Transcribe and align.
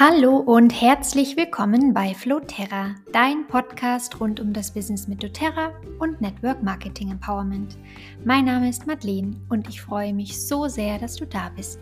Hallo 0.00 0.36
und 0.36 0.70
herzlich 0.70 1.36
willkommen 1.36 1.92
bei 1.92 2.14
Floterra, 2.14 2.94
dein 3.10 3.48
Podcast 3.48 4.20
rund 4.20 4.38
um 4.38 4.52
das 4.52 4.72
Business 4.72 5.08
mit 5.08 5.20
doTERRA 5.24 5.72
und 5.98 6.20
Network 6.20 6.62
Marketing 6.62 7.10
Empowerment. 7.10 7.76
Mein 8.24 8.44
Name 8.44 8.68
ist 8.68 8.86
Madeleine 8.86 9.34
und 9.48 9.68
ich 9.68 9.82
freue 9.82 10.14
mich 10.14 10.40
so 10.40 10.68
sehr, 10.68 11.00
dass 11.00 11.16
du 11.16 11.26
da 11.26 11.48
bist. 11.48 11.80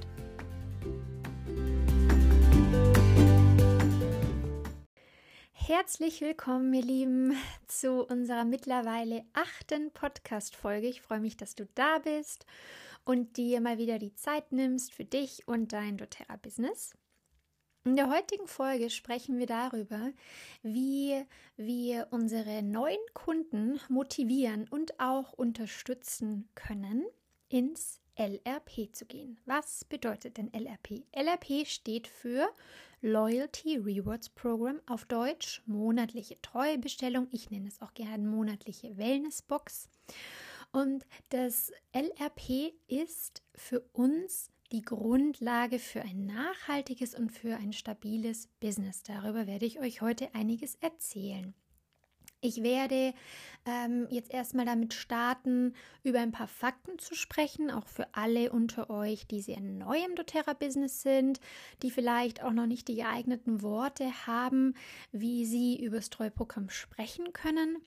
Herzlich 5.52 6.22
willkommen, 6.22 6.72
ihr 6.72 6.84
Lieben, 6.84 7.36
zu 7.66 8.02
unserer 8.02 8.46
mittlerweile 8.46 9.26
achten 9.34 9.90
Podcast-Folge. 9.90 10.86
Ich 10.86 11.02
freue 11.02 11.20
mich, 11.20 11.36
dass 11.36 11.54
du 11.54 11.68
da 11.74 11.98
bist 11.98 12.46
und 13.04 13.36
dir 13.36 13.60
mal 13.60 13.76
wieder 13.76 13.98
die 13.98 14.14
Zeit 14.14 14.52
nimmst 14.52 14.94
für 14.94 15.04
dich 15.04 15.46
und 15.46 15.74
dein 15.74 15.98
doTERRA-Business. 15.98 16.94
In 17.86 17.94
der 17.94 18.10
heutigen 18.10 18.48
Folge 18.48 18.90
sprechen 18.90 19.38
wir 19.38 19.46
darüber, 19.46 20.10
wie 20.64 21.24
wir 21.56 22.08
unsere 22.10 22.60
neuen 22.60 22.98
Kunden 23.14 23.78
motivieren 23.88 24.66
und 24.66 24.98
auch 24.98 25.32
unterstützen 25.34 26.48
können, 26.56 27.06
ins 27.48 28.00
LRP 28.16 28.92
zu 28.92 29.06
gehen. 29.06 29.38
Was 29.44 29.84
bedeutet 29.84 30.36
denn 30.36 30.52
LRP? 30.52 31.04
LRP 31.12 31.64
steht 31.64 32.08
für 32.08 32.48
Loyalty 33.02 33.76
Rewards 33.76 34.30
Program 34.30 34.80
auf 34.86 35.04
Deutsch, 35.04 35.62
monatliche 35.64 36.42
Treuebestellung. 36.42 37.28
Ich 37.30 37.52
nenne 37.52 37.68
es 37.68 37.80
auch 37.80 37.94
gerne 37.94 38.26
monatliche 38.26 38.96
Wellnessbox. 38.96 39.88
Und 40.72 41.06
das 41.28 41.70
LRP 41.92 42.74
ist 42.88 43.44
für 43.54 43.82
uns 43.92 44.50
die 44.72 44.82
Grundlage 44.82 45.78
für 45.78 46.02
ein 46.02 46.26
nachhaltiges 46.26 47.14
und 47.14 47.30
für 47.30 47.56
ein 47.56 47.72
stabiles 47.72 48.48
Business. 48.60 49.02
Darüber 49.02 49.46
werde 49.46 49.66
ich 49.66 49.80
euch 49.80 50.00
heute 50.00 50.34
einiges 50.34 50.74
erzählen. 50.76 51.54
Ich 52.42 52.62
werde 52.62 53.14
ähm, 53.64 54.06
jetzt 54.10 54.32
erstmal 54.32 54.66
damit 54.66 54.94
starten, 54.94 55.74
über 56.04 56.20
ein 56.20 56.32
paar 56.32 56.48
Fakten 56.48 56.98
zu 56.98 57.14
sprechen, 57.14 57.70
auch 57.70 57.88
für 57.88 58.14
alle 58.14 58.52
unter 58.52 58.90
euch, 58.90 59.26
die 59.26 59.40
sehr 59.40 59.60
neu 59.60 59.98
im 60.04 60.14
doTERRA-Business 60.14 61.02
sind, 61.02 61.40
die 61.82 61.90
vielleicht 61.90 62.42
auch 62.44 62.52
noch 62.52 62.66
nicht 62.66 62.88
die 62.88 62.96
geeigneten 62.96 63.62
Worte 63.62 64.26
haben, 64.26 64.74
wie 65.12 65.46
sie 65.46 65.82
über 65.82 65.96
das 65.96 66.10
Treuprogramm 66.10 66.68
sprechen 66.68 67.32
können. 67.32 67.78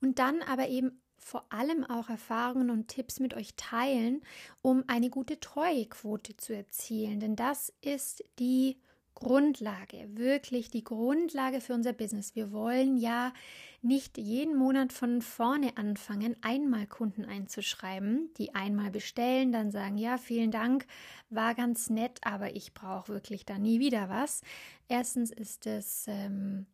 Und 0.00 0.18
dann 0.18 0.42
aber 0.42 0.68
eben 0.68 1.00
vor 1.20 1.44
allem 1.50 1.84
auch 1.84 2.08
Erfahrungen 2.08 2.70
und 2.70 2.88
Tipps 2.88 3.20
mit 3.20 3.34
euch 3.34 3.54
teilen, 3.56 4.22
um 4.62 4.84
eine 4.86 5.10
gute 5.10 5.38
Treuequote 5.38 6.36
zu 6.36 6.54
erzielen. 6.54 7.20
Denn 7.20 7.36
das 7.36 7.72
ist 7.82 8.24
die 8.38 8.78
Grundlage, 9.14 10.08
wirklich 10.16 10.70
die 10.70 10.82
Grundlage 10.82 11.60
für 11.60 11.74
unser 11.74 11.92
Business. 11.92 12.34
Wir 12.34 12.52
wollen 12.52 12.96
ja 12.96 13.34
nicht 13.82 14.16
jeden 14.16 14.56
Monat 14.56 14.92
von 14.92 15.20
vorne 15.20 15.76
anfangen, 15.76 16.36
einmal 16.40 16.86
Kunden 16.86 17.26
einzuschreiben, 17.26 18.30
die 18.38 18.54
einmal 18.54 18.90
bestellen, 18.90 19.52
dann 19.52 19.70
sagen, 19.70 19.98
ja, 19.98 20.16
vielen 20.16 20.50
Dank, 20.50 20.86
war 21.28 21.54
ganz 21.54 21.90
nett, 21.90 22.18
aber 22.22 22.56
ich 22.56 22.72
brauche 22.72 23.12
wirklich 23.12 23.44
da 23.44 23.58
nie 23.58 23.78
wieder 23.78 24.08
was. 24.08 24.40
Erstens 24.88 25.30
ist 25.30 25.66
es 25.66 26.06
ähm, 26.08 26.66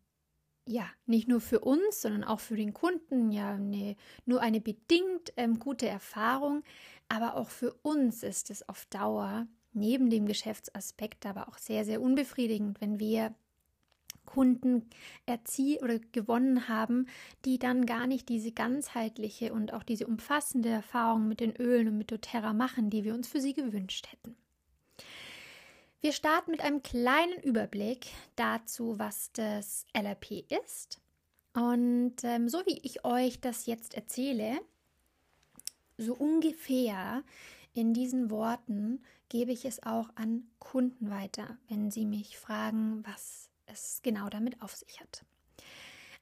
ja, 0.67 0.85
nicht 1.05 1.27
nur 1.27 1.41
für 1.41 1.59
uns, 1.59 2.01
sondern 2.01 2.23
auch 2.23 2.39
für 2.39 2.55
den 2.55 2.73
Kunden 2.73 3.31
ja 3.31 3.53
eine, 3.53 3.95
nur 4.25 4.41
eine 4.41 4.61
bedingt 4.61 5.33
ähm, 5.37 5.59
gute 5.59 5.87
Erfahrung, 5.87 6.63
aber 7.09 7.35
auch 7.35 7.49
für 7.49 7.73
uns 7.83 8.23
ist 8.23 8.49
es 8.51 8.67
auf 8.67 8.85
Dauer 8.87 9.47
neben 9.73 10.09
dem 10.09 10.25
Geschäftsaspekt 10.25 11.25
aber 11.25 11.47
auch 11.47 11.57
sehr, 11.57 11.85
sehr 11.85 12.01
unbefriedigend, 12.01 12.81
wenn 12.81 12.99
wir 12.99 13.33
Kunden 14.25 14.89
erziehen 15.25 15.81
oder 15.81 15.99
gewonnen 15.99 16.67
haben, 16.67 17.07
die 17.45 17.59
dann 17.59 17.85
gar 17.85 18.07
nicht 18.07 18.27
diese 18.27 18.51
ganzheitliche 18.51 19.53
und 19.53 19.73
auch 19.73 19.83
diese 19.83 20.05
umfassende 20.05 20.69
Erfahrung 20.69 21.27
mit 21.27 21.39
den 21.39 21.55
Ölen 21.55 21.87
und 21.87 21.97
mit 21.97 22.11
doTERRA 22.11 22.53
machen, 22.53 22.89
die 22.89 23.05
wir 23.05 23.13
uns 23.13 23.27
für 23.27 23.39
sie 23.39 23.53
gewünscht 23.53 24.07
hätten. 24.11 24.35
Wir 25.99 26.13
starten 26.13 26.51
mit 26.51 26.61
einem 26.61 26.83
kleinen 26.83 27.41
Überblick 27.41 28.07
dazu, 28.35 28.99
was 28.99 29.31
das 29.33 29.85
LRP 29.93 30.45
ist. 30.49 31.01
Und 31.53 32.23
ähm, 32.23 32.49
so 32.49 32.59
wie 32.67 32.79
ich 32.83 33.03
euch 33.03 33.41
das 33.41 33.65
jetzt 33.65 33.95
erzähle, 33.95 34.59
so 35.97 36.13
ungefähr 36.13 37.23
in 37.73 37.95
diesen 37.95 38.29
Worten 38.29 39.03
gebe 39.29 39.51
ich 39.51 39.65
es 39.65 39.81
auch 39.81 40.09
an 40.13 40.47
Kunden 40.59 41.09
weiter, 41.09 41.57
wenn 41.67 41.89
sie 41.89 42.05
mich 42.05 42.37
fragen, 42.37 43.03
was 43.03 43.49
es 43.65 44.01
genau 44.03 44.29
damit 44.29 44.61
auf 44.61 44.75
sich 44.75 44.99
hat. 44.99 45.25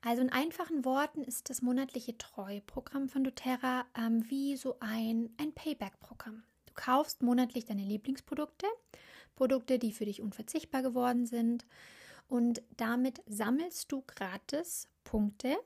Also 0.02 0.22
in 0.22 0.32
einfachen 0.32 0.86
Worten 0.86 1.22
ist 1.22 1.50
das 1.50 1.62
monatliche 1.62 2.18
Treuprogramm 2.18 3.10
von 3.10 3.26
doTERRA 3.26 3.86
ähm, 3.98 4.24
wie 4.30 4.56
so 4.56 4.78
ein, 4.80 5.32
ein 5.38 5.52
Payback-Programm. 5.52 6.44
Du 6.66 6.74
kaufst 6.76 7.22
monatlich 7.22 7.66
deine 7.66 7.84
Lieblingsprodukte 7.84 8.68
Produkte, 9.36 9.80
die 9.80 9.92
für 9.92 10.06
dich 10.06 10.22
unverzichtbar 10.22 10.82
geworden 10.82 11.26
sind. 11.26 11.66
Und 12.28 12.64
damit 12.78 13.22
sammelst 13.28 13.92
du 13.92 14.04
gratis 14.08 14.88
Punkte. 15.04 15.58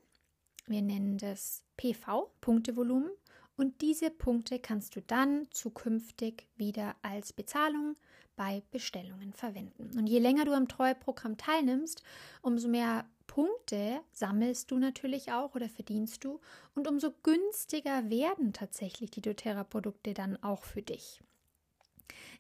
Wir 0.68 0.82
nennen 0.82 1.18
das 1.18 1.64
PV, 1.78 2.32
Punktevolumen. 2.42 3.12
Und 3.56 3.82
diese 3.82 4.10
Punkte 4.10 4.60
kannst 4.60 4.96
du 4.96 5.02
dann 5.02 5.48
zukünftig 5.52 6.48
wieder 6.56 6.96
als 7.02 7.34
Bezahlung 7.34 7.96
bei 8.38 8.64
Bestellungen 8.72 9.34
verwenden. 9.34 9.98
Und 9.98 10.08
je 10.08 10.20
länger 10.20 10.46
du 10.46 10.54
am 10.54 10.70
Treueprogramm 10.70 11.36
teilnimmst, 11.36 12.02
umso 12.42 12.70
mehr 12.70 13.06
Punkte 13.28 14.00
sammelst 14.14 14.72
du 14.72 14.80
natürlich 14.80 15.34
auch 15.34 15.56
oder 15.56 15.68
verdienst 15.68 16.24
du 16.24 16.40
und 16.74 16.88
umso 16.88 17.12
günstiger 17.22 18.10
werden 18.10 18.54
tatsächlich 18.54 19.12
die 19.12 19.22
doTERRA-Produkte 19.22 20.14
dann 20.14 20.42
auch 20.42 20.64
für 20.64 20.82
dich. 20.82 21.22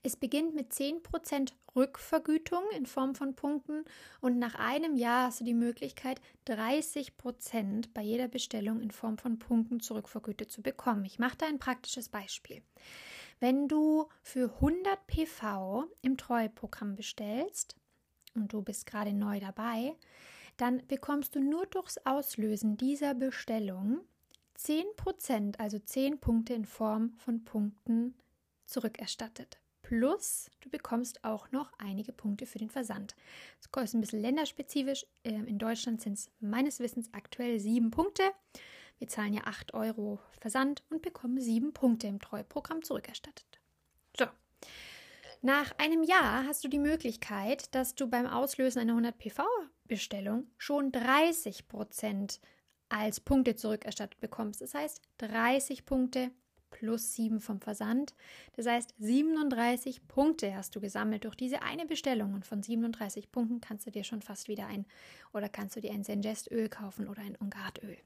Es 0.01 0.15
beginnt 0.15 0.55
mit 0.55 0.71
10% 0.71 1.51
Rückvergütung 1.75 2.63
in 2.75 2.85
Form 2.85 3.15
von 3.15 3.35
Punkten 3.35 3.85
und 4.21 4.39
nach 4.39 4.55
einem 4.55 4.95
Jahr 4.95 5.27
hast 5.27 5.41
du 5.41 5.43
die 5.45 5.53
Möglichkeit, 5.53 6.21
30% 6.47 7.89
bei 7.93 8.01
jeder 8.01 8.27
Bestellung 8.27 8.81
in 8.81 8.91
Form 8.91 9.17
von 9.17 9.39
Punkten 9.39 9.79
zurückvergütet 9.79 10.51
zu 10.51 10.61
bekommen. 10.61 11.05
Ich 11.05 11.19
mache 11.19 11.37
da 11.37 11.47
ein 11.47 11.59
praktisches 11.59 12.09
Beispiel. 12.09 12.61
Wenn 13.39 13.67
du 13.67 14.07
für 14.21 14.53
100 14.55 15.07
PV 15.07 15.85
im 16.01 16.17
Treueprogramm 16.17 16.95
bestellst 16.95 17.75
und 18.35 18.51
du 18.51 18.61
bist 18.61 18.85
gerade 18.85 19.13
neu 19.13 19.39
dabei, 19.39 19.95
dann 20.57 20.85
bekommst 20.87 21.35
du 21.35 21.39
nur 21.39 21.65
durchs 21.67 21.97
Auslösen 22.05 22.75
dieser 22.75 23.13
Bestellung 23.13 24.01
10%, 24.57 25.57
also 25.57 25.79
10 25.79 26.19
Punkte 26.19 26.53
in 26.53 26.65
Form 26.65 27.13
von 27.13 27.45
Punkten 27.45 28.13
zurückerstattet. 28.69 29.59
Plus, 29.81 30.51
du 30.61 30.69
bekommst 30.69 31.23
auch 31.23 31.51
noch 31.51 31.71
einige 31.79 32.11
Punkte 32.11 32.45
für 32.45 32.59
den 32.59 32.69
Versand. 32.69 33.15
Das 33.57 33.71
kostet 33.71 33.95
ein 33.95 34.01
bisschen 34.01 34.21
länderspezifisch. 34.21 35.05
Ähm, 35.23 35.47
in 35.47 35.57
Deutschland 35.57 36.01
sind 36.01 36.13
es 36.13 36.29
meines 36.39 36.79
Wissens 36.79 37.09
aktuell 37.11 37.59
sieben 37.59 37.89
Punkte. 37.89 38.23
Wir 38.99 39.07
zahlen 39.07 39.33
ja 39.33 39.41
8 39.45 39.73
Euro 39.73 40.19
Versand 40.39 40.83
und 40.89 41.01
bekommen 41.01 41.39
sieben 41.39 41.73
Punkte 41.73 42.07
im 42.07 42.19
Treuprogramm 42.19 42.83
zurückerstattet. 42.83 43.59
So. 44.17 44.25
Nach 45.41 45.71
einem 45.77 46.03
Jahr 46.03 46.45
hast 46.45 46.63
du 46.63 46.67
die 46.67 46.79
Möglichkeit, 46.79 47.73
dass 47.73 47.95
du 47.95 48.07
beim 48.07 48.27
Auslösen 48.27 48.79
einer 48.79 48.91
100 48.91 49.17
PV-Bestellung 49.17 50.47
schon 50.57 50.91
30 50.91 51.69
Prozent 51.69 52.41
als 52.89 53.21
Punkte 53.21 53.55
zurückerstattet 53.55 54.19
bekommst. 54.19 54.61
Das 54.61 54.73
heißt, 54.73 55.01
30 55.19 55.85
Punkte 55.85 56.31
plus 56.71 57.15
7 57.15 57.39
vom 57.39 57.59
Versand. 57.61 58.13
Das 58.55 58.65
heißt, 58.65 58.93
37 58.99 60.07
Punkte 60.07 60.55
hast 60.55 60.75
du 60.75 60.79
gesammelt 60.79 61.25
durch 61.25 61.35
diese 61.35 61.61
eine 61.61 61.85
Bestellung 61.85 62.33
und 62.33 62.45
von 62.45 62.63
37 62.63 63.31
Punkten 63.31 63.61
kannst 63.61 63.87
du 63.87 63.91
dir 63.91 64.03
schon 64.03 64.21
fast 64.21 64.47
wieder 64.47 64.67
ein 64.67 64.85
oder 65.33 65.49
kannst 65.49 65.75
du 65.75 65.81
dir 65.81 65.91
ein 65.91 66.03
Sengestöl 66.03 66.69
kaufen 66.69 67.07
oder 67.07 67.21
ein 67.21 67.37
Ongardöl. 67.39 67.97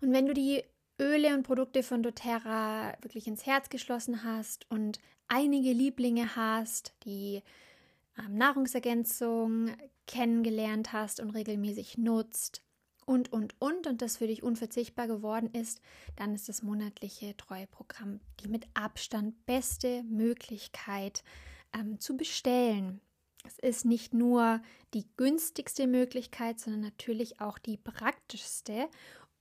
Und 0.00 0.12
wenn 0.12 0.26
du 0.26 0.34
die 0.34 0.62
Öle 1.00 1.34
und 1.34 1.42
Produkte 1.42 1.82
von 1.82 2.02
doTERRA 2.02 2.94
wirklich 3.00 3.26
ins 3.26 3.46
Herz 3.46 3.68
geschlossen 3.68 4.22
hast 4.22 4.70
und 4.70 5.00
einige 5.28 5.72
Lieblinge 5.72 6.36
hast, 6.36 6.94
die 7.04 7.42
ähm, 8.18 8.36
Nahrungsergänzung 8.36 9.70
kennengelernt 10.06 10.92
hast 10.92 11.20
und 11.20 11.30
regelmäßig 11.30 11.98
nutzt, 11.98 12.63
und, 13.06 13.32
und, 13.32 13.54
und 13.60 13.86
und 13.86 14.02
das 14.02 14.16
für 14.16 14.26
dich 14.26 14.42
unverzichtbar 14.42 15.06
geworden 15.06 15.50
ist, 15.52 15.80
dann 16.16 16.34
ist 16.34 16.48
das 16.48 16.62
monatliche 16.62 17.36
Treueprogramm 17.36 18.20
die 18.40 18.48
mit 18.48 18.66
Abstand 18.74 19.46
beste 19.46 20.02
Möglichkeit 20.04 21.22
ähm, 21.74 22.00
zu 22.00 22.16
bestellen. 22.16 23.00
Es 23.46 23.58
ist 23.58 23.84
nicht 23.84 24.14
nur 24.14 24.62
die 24.94 25.06
günstigste 25.16 25.86
Möglichkeit, 25.86 26.58
sondern 26.58 26.80
natürlich 26.80 27.40
auch 27.40 27.58
die 27.58 27.76
praktischste. 27.76 28.88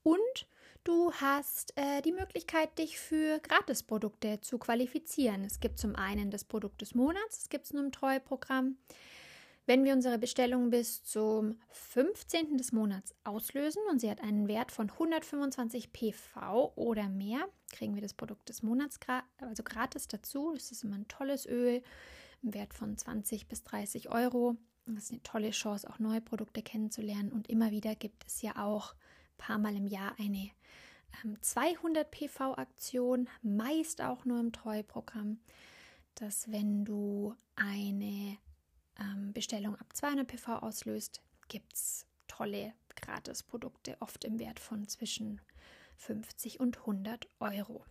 Und 0.03 0.47
du 0.83 1.13
hast 1.13 1.73
äh, 1.77 2.01
die 2.01 2.11
Möglichkeit, 2.11 2.77
dich 2.77 2.99
für 2.99 3.39
Gratisprodukte 3.39 4.41
zu 4.41 4.57
qualifizieren. 4.57 5.45
Es 5.45 5.61
gibt 5.61 5.79
zum 5.79 5.95
einen 5.95 6.31
das 6.31 6.43
Produkt 6.43 6.81
des 6.81 6.95
Monats, 6.95 7.39
das 7.39 7.49
gibt 7.49 7.65
es 7.65 7.73
nur 7.73 7.83
im 7.83 7.91
Treueprogramm. 7.93 8.77
Wenn 9.65 9.85
wir 9.85 9.93
unsere 9.93 10.17
Bestellung 10.17 10.71
bis 10.71 11.03
zum 11.03 11.57
15. 11.69 12.57
des 12.57 12.73
Monats 12.73 13.15
auslösen 13.23 13.81
und 13.89 13.99
sie 13.99 14.11
hat 14.11 14.21
einen 14.21 14.49
Wert 14.49 14.73
von 14.73 14.89
125 14.89 15.93
PV 15.93 16.73
oder 16.75 17.07
mehr, 17.07 17.47
kriegen 17.71 17.95
wir 17.95 18.01
das 18.01 18.13
Produkt 18.13 18.49
des 18.49 18.61
Monats 18.61 18.99
also 19.37 19.63
gratis 19.63 20.07
dazu. 20.09 20.51
Das 20.53 20.71
ist 20.71 20.83
immer 20.83 20.97
ein 20.97 21.07
tolles 21.07 21.45
Öl 21.45 21.81
im 22.41 22.53
Wert 22.53 22.73
von 22.73 22.97
20 22.97 23.47
bis 23.47 23.63
30 23.63 24.09
Euro. 24.11 24.57
Das 24.85 25.05
ist 25.05 25.11
eine 25.11 25.23
tolle 25.23 25.51
Chance, 25.51 25.89
auch 25.89 25.99
neue 25.99 26.19
Produkte 26.19 26.61
kennenzulernen. 26.61 27.31
Und 27.31 27.49
immer 27.49 27.71
wieder 27.71 27.95
gibt 27.95 28.25
es 28.27 28.41
ja 28.41 28.57
auch 28.57 28.93
ein 28.93 29.37
paar 29.37 29.57
Mal 29.59 29.77
im 29.77 29.87
Jahr 29.87 30.13
eine 30.19 30.51
ähm, 31.23 31.37
200 31.41 32.11
PV-Aktion, 32.11 33.29
meist 33.41 34.01
auch 34.01 34.25
nur 34.25 34.41
im 34.41 34.51
Treuprogramm, 34.51 35.39
dass 36.15 36.51
wenn 36.51 36.83
du 36.83 37.33
eine 37.55 38.37
ähm, 38.99 39.33
Bestellung 39.33 39.75
ab 39.75 39.87
200 39.93 40.27
PV 40.27 40.57
auslöst, 40.59 41.21
gibt 41.47 41.73
es 41.73 42.05
tolle 42.27 42.73
Gratisprodukte, 42.95 43.97
oft 43.99 44.23
im 44.23 44.39
Wert 44.39 44.59
von 44.59 44.87
zwischen 44.87 45.41
50 45.97 46.59
und 46.59 46.79
100 46.79 47.27
Euro. 47.39 47.85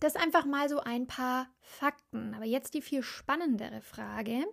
Das 0.00 0.16
einfach 0.16 0.46
mal 0.46 0.68
so 0.68 0.80
ein 0.80 1.06
paar 1.06 1.48
Fakten. 1.60 2.34
Aber 2.34 2.46
jetzt 2.46 2.74
die 2.74 2.82
viel 2.82 3.02
spannendere 3.02 3.82
Frage. 3.82 4.46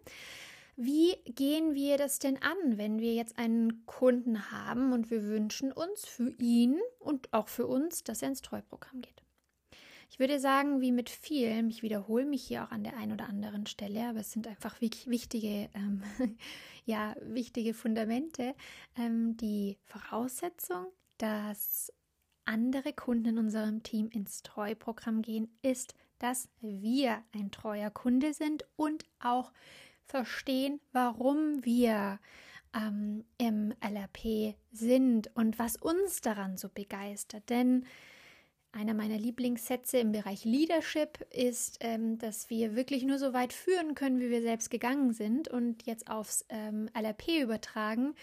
Wie 0.75 1.15
gehen 1.25 1.73
wir 1.73 1.97
das 1.97 2.19
denn 2.19 2.39
an, 2.41 2.77
wenn 2.77 2.99
wir 2.99 3.13
jetzt 3.13 3.39
einen 3.39 3.85
Kunden 3.85 4.51
haben 4.51 4.94
und 4.94 5.09
wir 5.09 5.23
wünschen 5.23 5.71
uns 5.71 6.05
für 6.05 6.29
ihn 6.38 6.79
und 6.99 7.33
auch 7.33 7.47
für 7.47 7.65
uns, 7.65 8.03
dass 8.03 8.21
er 8.21 8.29
ins 8.29 8.41
Treuprogramm 8.41 9.01
geht? 9.01 9.23
Ich 10.09 10.19
würde 10.19 10.39
sagen, 10.39 10.81
wie 10.81 10.92
mit 10.92 11.09
vielen, 11.09 11.69
ich 11.69 11.83
wiederhole 11.83 12.25
mich 12.25 12.44
hier 12.44 12.63
auch 12.63 12.71
an 12.71 12.83
der 12.83 12.98
einen 12.98 13.12
oder 13.12 13.27
anderen 13.27 13.65
Stelle, 13.65 14.07
aber 14.09 14.19
es 14.19 14.31
sind 14.31 14.48
einfach 14.48 14.80
wichtige, 14.80 15.69
ähm, 15.74 16.01
ja, 16.86 17.15
wichtige 17.21 17.74
Fundamente. 17.74 18.56
Ähm, 18.98 19.36
die 19.38 19.77
Voraussetzung, 19.83 20.88
dass 21.18 21.92
andere 22.45 22.94
Kunden 22.94 23.30
in 23.30 23.38
unserem 23.38 23.83
Team 23.83 24.09
ins 24.09 24.42
Treuprogramm 24.44 25.21
gehen, 25.21 25.50
ist, 25.62 25.94
dass 26.19 26.50
wir 26.62 27.21
ein 27.33 27.51
treuer 27.51 27.92
Kunde 27.92 28.33
sind 28.33 28.65
und 28.75 29.06
auch 29.19 29.51
verstehen, 30.06 30.80
warum 30.94 31.63
wir 31.65 32.19
ähm, 32.74 33.25
im 33.38 33.74
LRP 33.81 34.56
sind 34.71 35.36
und 35.36 35.59
was 35.59 35.75
uns 35.75 36.21
daran 36.21 36.57
so 36.57 36.69
begeistert. 36.69 37.50
Denn 37.50 37.86
einer 38.72 38.94
meiner 38.94 39.18
Lieblingssätze 39.18 39.98
im 39.98 40.12
Bereich 40.12 40.46
Leadership 40.46 41.25
ist, 41.31 41.78
ähm, 41.81 42.18
dass 42.18 42.50
wir 42.50 42.75
wirklich 42.75 43.04
nur 43.04 43.18
so 43.18 43.34
weit 43.34 43.54
führen 43.54 43.96
können, 43.96 44.19
wie 44.19 44.30
wir 44.30 44.42
selbst 44.42 44.69
gegangen 44.69 45.14
sind. 45.14 45.48
Und 45.48 45.86
jetzt 45.86 46.10
aufs 46.10 46.46
ähm, 46.50 46.90
LRP 46.94 47.42
übertragen, 47.42 48.14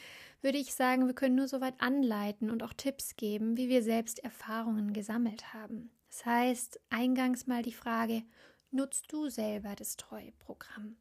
würde 0.43 0.59
ich 0.59 0.75
sagen, 0.75 1.07
wir 1.07 1.15
können 1.15 1.37
nur 1.37 1.49
so 1.49 1.61
weit 1.61 1.75
anleiten 1.79 2.51
und 2.51 2.63
auch 2.63 2.75
Tipps 2.75 3.17
geben, 3.17 3.57
wie 3.57 3.69
wir 3.69 3.83
selbst 3.83 4.19
Erfahrungen 4.19 4.93
gesammelt 4.93 5.55
haben. 5.55 5.91
Das 6.11 6.27
heißt, 6.27 6.81
eingangs 6.91 7.47
mal 7.47 7.63
die 7.63 7.73
Frage, 7.73 8.23
nutzt 8.71 9.13
du 9.13 9.29
selber 9.29 9.75
das 9.75 9.97
Treueprogramm? 9.97 10.97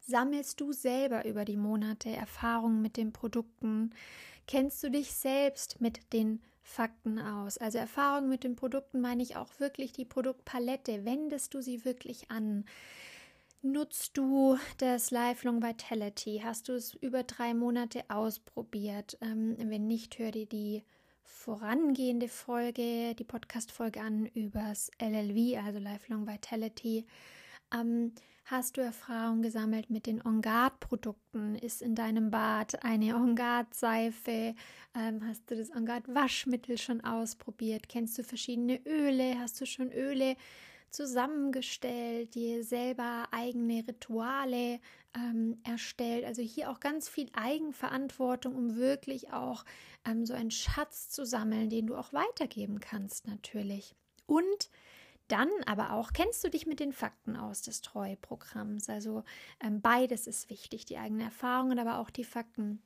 Sammelst 0.00 0.60
du 0.60 0.72
selber 0.72 1.24
über 1.24 1.44
die 1.44 1.56
Monate 1.56 2.10
Erfahrungen 2.10 2.82
mit 2.82 2.96
den 2.96 3.12
Produkten? 3.12 3.90
Kennst 4.46 4.84
du 4.84 4.90
dich 4.90 5.12
selbst 5.12 5.80
mit 5.80 6.12
den 6.12 6.40
Fakten 6.66 7.20
aus? 7.20 7.58
Also 7.58 7.78
Erfahrungen 7.78 8.28
mit 8.28 8.42
den 8.42 8.56
Produkten 8.56 9.00
meine 9.00 9.22
ich 9.22 9.36
auch 9.36 9.60
wirklich 9.60 9.92
die 9.92 10.04
Produktpalette. 10.04 11.04
Wendest 11.04 11.54
du 11.54 11.62
sie 11.62 11.84
wirklich 11.84 12.30
an? 12.30 12.64
Nutzt 13.62 14.16
du 14.16 14.58
das 14.78 15.12
Lifelong 15.12 15.62
Vitality? 15.62 16.42
Hast 16.44 16.68
du 16.68 16.72
es 16.72 16.94
über 16.94 17.22
drei 17.22 17.54
Monate 17.54 18.04
ausprobiert? 18.08 19.16
Ähm, 19.20 19.56
wenn 19.58 19.86
nicht, 19.86 20.18
hör 20.18 20.32
dir 20.32 20.46
die 20.46 20.82
vorangehende 21.22 22.28
Folge, 22.28 23.14
die 23.14 23.24
Podcast-Folge 23.24 24.00
an 24.00 24.26
übers 24.26 24.90
LLV, 25.00 25.64
also 25.64 25.78
Lifelong 25.78 26.26
Vitality. 26.26 27.06
Ähm, 27.78 28.12
Hast 28.48 28.76
du 28.76 28.80
Erfahrung 28.80 29.42
gesammelt 29.42 29.90
mit 29.90 30.06
den 30.06 30.24
On 30.24 30.40
Produkten? 30.78 31.56
Ist 31.56 31.82
in 31.82 31.96
deinem 31.96 32.30
Bad 32.30 32.84
eine 32.84 33.16
On 33.16 33.36
Seife? 33.72 34.54
Ähm, 34.94 35.26
hast 35.26 35.50
du 35.50 35.56
das 35.56 35.72
On 35.72 35.84
Waschmittel 36.06 36.78
schon 36.78 37.00
ausprobiert? 37.00 37.88
Kennst 37.88 38.16
du 38.16 38.22
verschiedene 38.22 38.80
Öle? 38.86 39.36
Hast 39.40 39.60
du 39.60 39.66
schon 39.66 39.90
Öle 39.90 40.36
zusammengestellt, 40.90 42.36
dir 42.36 42.62
selber 42.62 43.24
eigene 43.32 43.84
Rituale 43.88 44.78
ähm, 45.16 45.58
erstellt? 45.64 46.24
Also 46.24 46.40
hier 46.40 46.70
auch 46.70 46.78
ganz 46.78 47.08
viel 47.08 47.28
Eigenverantwortung, 47.32 48.54
um 48.54 48.76
wirklich 48.76 49.32
auch 49.32 49.64
ähm, 50.08 50.24
so 50.24 50.34
einen 50.34 50.52
Schatz 50.52 51.10
zu 51.10 51.26
sammeln, 51.26 51.68
den 51.68 51.88
du 51.88 51.96
auch 51.96 52.12
weitergeben 52.12 52.78
kannst 52.78 53.26
natürlich. 53.26 53.96
Und 54.26 54.70
dann 55.28 55.48
aber 55.66 55.92
auch, 55.92 56.12
kennst 56.12 56.44
du 56.44 56.50
dich 56.50 56.66
mit 56.66 56.80
den 56.80 56.92
Fakten 56.92 57.36
aus 57.36 57.62
des 57.62 57.80
Treueprogramms? 57.80 58.88
Also 58.88 59.24
ähm, 59.60 59.80
beides 59.80 60.26
ist 60.26 60.50
wichtig, 60.50 60.84
die 60.84 60.98
eigenen 60.98 61.26
Erfahrungen, 61.26 61.78
aber 61.78 61.98
auch 61.98 62.10
die 62.10 62.24
Fakten. 62.24 62.82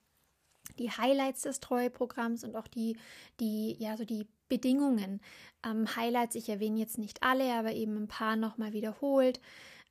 Die 0.79 0.91
Highlights 0.91 1.43
des 1.43 1.61
Treueprogramms 1.61 2.45
und 2.45 2.55
auch 2.57 2.69
die, 2.69 2.97
die, 3.41 3.77
ja, 3.79 3.97
so 3.97 4.05
die 4.05 4.27
Bedingungen. 4.49 5.21
Ähm, 5.65 5.97
Highlights, 5.97 6.37
ich 6.37 6.49
erwähne 6.49 6.79
jetzt 6.79 6.99
nicht 6.99 7.23
alle, 7.23 7.53
aber 7.55 7.73
eben 7.73 7.97
ein 7.97 8.09
paar 8.09 8.37
nochmal 8.37 8.73
wiederholt. 8.73 9.41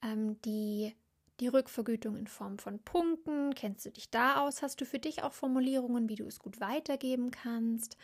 Ähm, 0.01 0.41
die 0.43 0.95
die 1.39 1.47
Rückvergütung 1.47 2.17
in 2.17 2.27
Form 2.27 2.57
von 2.59 2.79
Punkten. 2.79 3.53
Kennst 3.55 3.85
du 3.85 3.91
dich 3.91 4.09
da 4.09 4.41
aus? 4.45 4.61
Hast 4.61 4.81
du 4.81 4.85
für 4.85 4.99
dich 4.99 5.23
auch 5.23 5.33
Formulierungen, 5.33 6.09
wie 6.09 6.15
du 6.15 6.25
es 6.25 6.39
gut 6.39 6.59
weitergeben 6.59 7.31
kannst? 7.31 7.97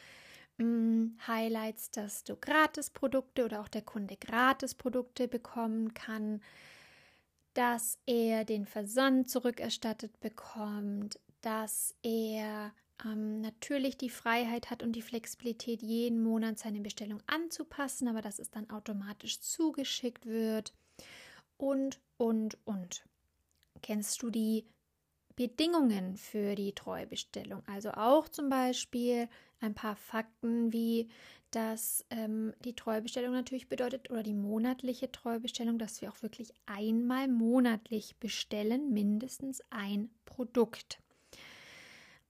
Mm, 0.58 1.18
Highlights, 1.28 1.92
dass 1.92 2.24
du 2.24 2.36
Gratisprodukte 2.36 3.46
oder 3.46 3.62
auch 3.62 3.68
der 3.68 3.82
Kunde 3.82 4.16
Gratisprodukte 4.16 5.28
bekommen 5.28 5.94
kann, 5.94 6.42
dass 7.54 7.98
er 8.06 8.46
den 8.46 8.66
Versand 8.66 9.30
zurückerstattet 9.30 10.20
bekommt, 10.20 11.20
dass 11.42 11.96
er 12.04 12.74
ähm, 13.04 13.42
natürlich 13.42 13.98
die 13.98 14.10
Freiheit 14.10 14.70
hat 14.70 14.82
und 14.82 14.94
die 14.94 15.02
Flexibilität, 15.02 15.82
jeden 15.82 16.24
Monat 16.24 16.60
seine 16.60 16.80
Bestellung 16.80 17.22
anzupassen, 17.28 18.08
aber 18.08 18.22
dass 18.22 18.40
es 18.40 18.50
dann 18.50 18.70
automatisch 18.70 19.42
zugeschickt 19.42 20.26
wird 20.26 20.74
und, 21.58 22.00
und, 22.18 22.58
und. 22.66 23.06
Kennst 23.82 24.22
du 24.22 24.30
die 24.30 24.66
Bedingungen 25.36 26.18
für 26.18 26.56
die 26.56 26.74
Treubestellung? 26.74 27.64
Also 27.68 27.92
auch 27.92 28.30
zum 28.30 28.50
Beispiel 28.50 29.28
ein 29.60 29.74
paar 29.74 29.96
Fakten 29.96 30.72
wie, 30.72 31.10
dass 31.52 32.06
ähm, 32.10 32.54
die 32.64 32.76
Treubestellung 32.76 33.34
natürlich 33.34 33.68
bedeutet 33.68 34.10
oder 34.10 34.24
die 34.24 34.34
monatliche 34.34 35.12
Treubestellung, 35.12 35.80
dass 35.80 36.02
wir 36.02 36.10
auch 36.10 36.22
wirklich 36.22 36.54
einmal 36.66 37.28
monatlich 37.28 38.18
bestellen, 38.18 38.94
mindestens 38.94 39.62
ein 39.70 40.10
Produkt. 40.26 41.00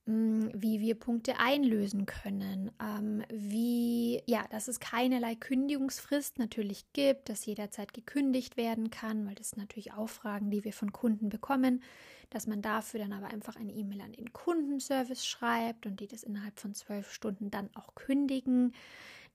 Mm, 0.06 0.50
wie 0.54 0.80
wir 0.80 0.94
Punkte 0.94 1.40
einlösen 1.40 2.06
können, 2.06 2.70
ähm, 2.80 3.24
wie, 3.28 4.22
ja, 4.26 4.46
dass 4.50 4.68
es 4.68 4.78
keinerlei 4.78 5.34
Kündigungsfrist 5.34 6.38
natürlich 6.38 6.84
gibt, 6.92 7.28
dass 7.28 7.44
jederzeit 7.44 7.92
gekündigt 7.92 8.56
werden 8.56 8.90
kann, 8.90 9.26
weil 9.26 9.34
das 9.34 9.50
sind 9.50 9.58
natürlich 9.58 9.94
auch 9.94 10.08
Fragen, 10.08 10.52
die 10.52 10.62
wir 10.62 10.72
von 10.72 10.92
Kunden 10.92 11.28
bekommen 11.28 11.82
dass 12.30 12.46
man 12.46 12.62
dafür 12.62 13.00
dann 13.00 13.12
aber 13.12 13.28
einfach 13.28 13.56
eine 13.56 13.72
E-Mail 13.72 14.00
an 14.00 14.12
den 14.12 14.32
Kundenservice 14.32 15.26
schreibt 15.26 15.86
und 15.86 16.00
die 16.00 16.08
das 16.08 16.22
innerhalb 16.22 16.58
von 16.58 16.74
zwölf 16.74 17.12
Stunden 17.12 17.50
dann 17.50 17.70
auch 17.74 17.94
kündigen, 17.94 18.72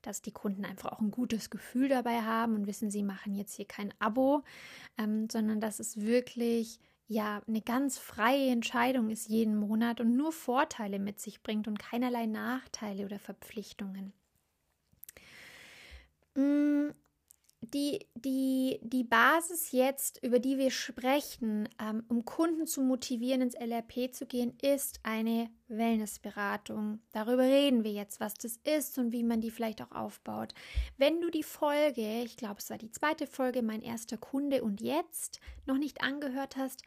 dass 0.01 0.21
die 0.21 0.31
Kunden 0.31 0.65
einfach 0.65 0.91
auch 0.91 0.99
ein 0.99 1.11
gutes 1.11 1.49
Gefühl 1.49 1.89
dabei 1.89 2.21
haben 2.21 2.55
und 2.55 2.67
wissen, 2.67 2.91
sie 2.91 3.03
machen 3.03 3.35
jetzt 3.35 3.53
hier 3.53 3.65
kein 3.65 3.93
Abo, 3.99 4.43
ähm, 4.97 5.29
sondern 5.29 5.61
dass 5.61 5.79
es 5.79 6.01
wirklich 6.01 6.79
ja 7.07 7.41
eine 7.47 7.61
ganz 7.61 7.97
freie 7.97 8.51
Entscheidung 8.51 9.09
ist 9.09 9.27
jeden 9.27 9.57
Monat 9.57 9.99
und 9.99 10.15
nur 10.15 10.31
Vorteile 10.31 10.97
mit 10.97 11.19
sich 11.19 11.43
bringt 11.43 11.67
und 11.67 11.77
keinerlei 11.77 12.25
Nachteile 12.25 13.05
oder 13.05 13.19
Verpflichtungen. 13.19 14.13
Die, 17.63 18.07
die, 18.15 18.79
die 18.81 19.03
Basis 19.03 19.71
jetzt, 19.71 20.23
über 20.23 20.39
die 20.39 20.57
wir 20.57 20.71
sprechen, 20.71 21.69
ähm, 21.79 22.03
um 22.07 22.25
Kunden 22.25 22.65
zu 22.65 22.81
motivieren, 22.81 23.41
ins 23.41 23.53
LRP 23.53 24.11
zu 24.11 24.25
gehen, 24.25 24.57
ist 24.63 24.99
eine 25.03 25.47
Wellnessberatung. 25.67 27.01
Darüber 27.11 27.43
reden 27.43 27.83
wir 27.83 27.91
jetzt, 27.91 28.19
was 28.19 28.33
das 28.33 28.57
ist 28.63 28.97
und 28.97 29.11
wie 29.11 29.23
man 29.23 29.41
die 29.41 29.51
vielleicht 29.51 29.81
auch 29.83 29.91
aufbaut. 29.91 30.55
Wenn 30.97 31.21
du 31.21 31.29
die 31.29 31.43
Folge, 31.43 32.23
ich 32.23 32.35
glaube, 32.35 32.57
es 32.57 32.69
war 32.71 32.79
die 32.79 32.91
zweite 32.91 33.27
Folge, 33.27 33.61
mein 33.61 33.83
erster 33.83 34.17
Kunde 34.17 34.63
und 34.63 34.81
jetzt, 34.81 35.39
noch 35.67 35.77
nicht 35.77 36.01
angehört 36.01 36.57
hast, 36.57 36.81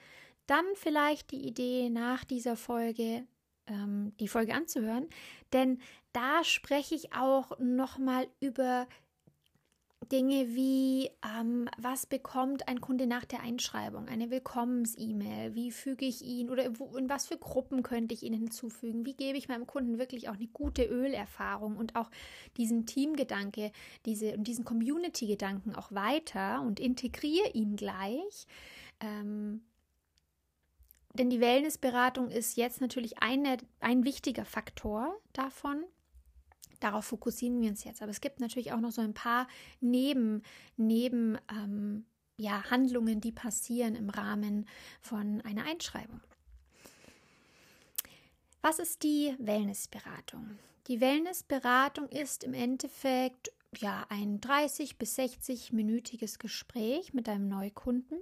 dann 0.48 0.64
vielleicht 0.74 1.30
die 1.30 1.46
Idee 1.46 1.88
nach 1.88 2.24
dieser 2.24 2.56
Folge 2.56 3.26
ähm, 3.66 4.12
die 4.18 4.28
Folge 4.28 4.54
anzuhören, 4.54 5.08
denn 5.52 5.78
da 6.12 6.44
spreche 6.44 6.94
ich 6.94 7.12
auch 7.14 7.58
nochmal 7.58 8.28
über 8.40 8.86
Dinge 10.04 10.54
wie, 10.54 11.11
ähm, 11.38 11.68
was 11.78 12.06
bekommt 12.06 12.68
ein 12.68 12.80
Kunde 12.80 13.06
nach 13.06 13.25
der 13.25 13.40
Einschreibung? 13.40 14.08
Eine 14.08 14.30
Willkommens-E-Mail? 14.30 15.54
Wie 15.54 15.70
füge 15.70 16.04
ich 16.04 16.23
ihn 16.23 16.50
oder 16.50 16.78
wo, 16.78 16.96
in 16.96 17.08
was 17.08 17.26
für 17.26 17.37
Gruppen 17.37 17.82
könnte 17.82 18.14
ich 18.14 18.23
ihn 18.23 18.32
hinzufügen? 18.32 19.06
Wie 19.06 19.14
gebe 19.14 19.38
ich 19.38 19.49
meinem 19.49 19.66
Kunden 19.66 19.99
wirklich 19.99 20.28
auch 20.28 20.34
eine 20.34 20.46
gute 20.49 20.84
Ölerfahrung 20.84 21.76
und 21.76 21.96
auch 21.96 22.11
diesen 22.56 22.87
Teamgedanke, 22.87 23.73
diese 24.06 24.34
und 24.37 24.44
diesen 24.44 24.64
Community-Gedanken 24.64 25.75
auch 25.75 25.92
weiter 25.92 26.62
und 26.62 26.80
integriere 26.80 27.50
ihn 27.52 27.76
gleich? 27.76 28.46
Ähm, 29.00 29.62
denn 31.14 31.30
die 31.30 31.40
Wellnessberatung 31.40 32.28
ist 32.28 32.56
jetzt 32.56 32.80
natürlich 32.80 33.23
eine, 33.23 33.58
ein 33.80 34.04
wichtiger 34.04 34.44
Faktor 34.44 35.16
davon. 35.32 35.84
Darauf 36.84 37.06
fokussieren 37.06 37.62
wir 37.62 37.70
uns 37.70 37.82
jetzt. 37.84 38.02
Aber 38.02 38.10
es 38.10 38.20
gibt 38.20 38.40
natürlich 38.40 38.72
auch 38.72 38.80
noch 38.80 38.92
so 38.92 39.00
ein 39.00 39.14
paar 39.14 39.48
Neben, 39.80 40.42
Neben 40.76 41.38
ähm, 41.50 42.04
ja, 42.36 42.70
Handlungen, 42.70 43.22
die 43.22 43.32
passieren 43.32 43.94
im 43.94 44.10
Rahmen 44.10 44.68
von 45.00 45.40
einer 45.40 45.64
Einschreibung. 45.64 46.20
Was 48.60 48.80
ist 48.80 49.02
die 49.02 49.34
Wellnessberatung? 49.38 50.58
Die 50.88 51.00
Wellnessberatung 51.00 52.06
ist 52.10 52.44
im 52.44 52.52
Endeffekt 52.52 53.50
ja 53.78 54.04
ein 54.10 54.42
30 54.42 54.98
bis 54.98 55.14
60 55.14 55.72
minütiges 55.72 56.38
Gespräch 56.38 57.14
mit 57.14 57.30
einem 57.30 57.48
Neukunden. 57.48 58.18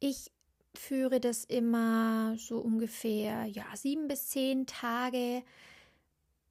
Ich 0.00 0.32
führe 0.74 1.20
das 1.20 1.44
immer 1.44 2.34
so 2.36 2.58
ungefähr 2.58 3.44
ja 3.44 3.64
sieben 3.76 4.08
bis 4.08 4.28
zehn 4.30 4.66
Tage 4.66 5.44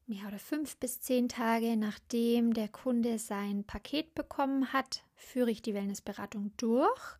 ja, 0.07 0.27
oder 0.27 0.37
fünf 0.37 0.77
bis 0.77 1.01
zehn 1.01 1.29
Tage 1.29 1.77
nachdem 1.77 2.53
der 2.53 2.67
Kunde 2.67 3.17
sein 3.17 3.63
Paket 3.63 4.13
bekommen 4.13 4.71
hat, 4.71 5.03
führe 5.15 5.49
ich 5.49 5.63
die 5.63 5.73
Wellnessberatung 5.73 6.51
durch. 6.57 7.17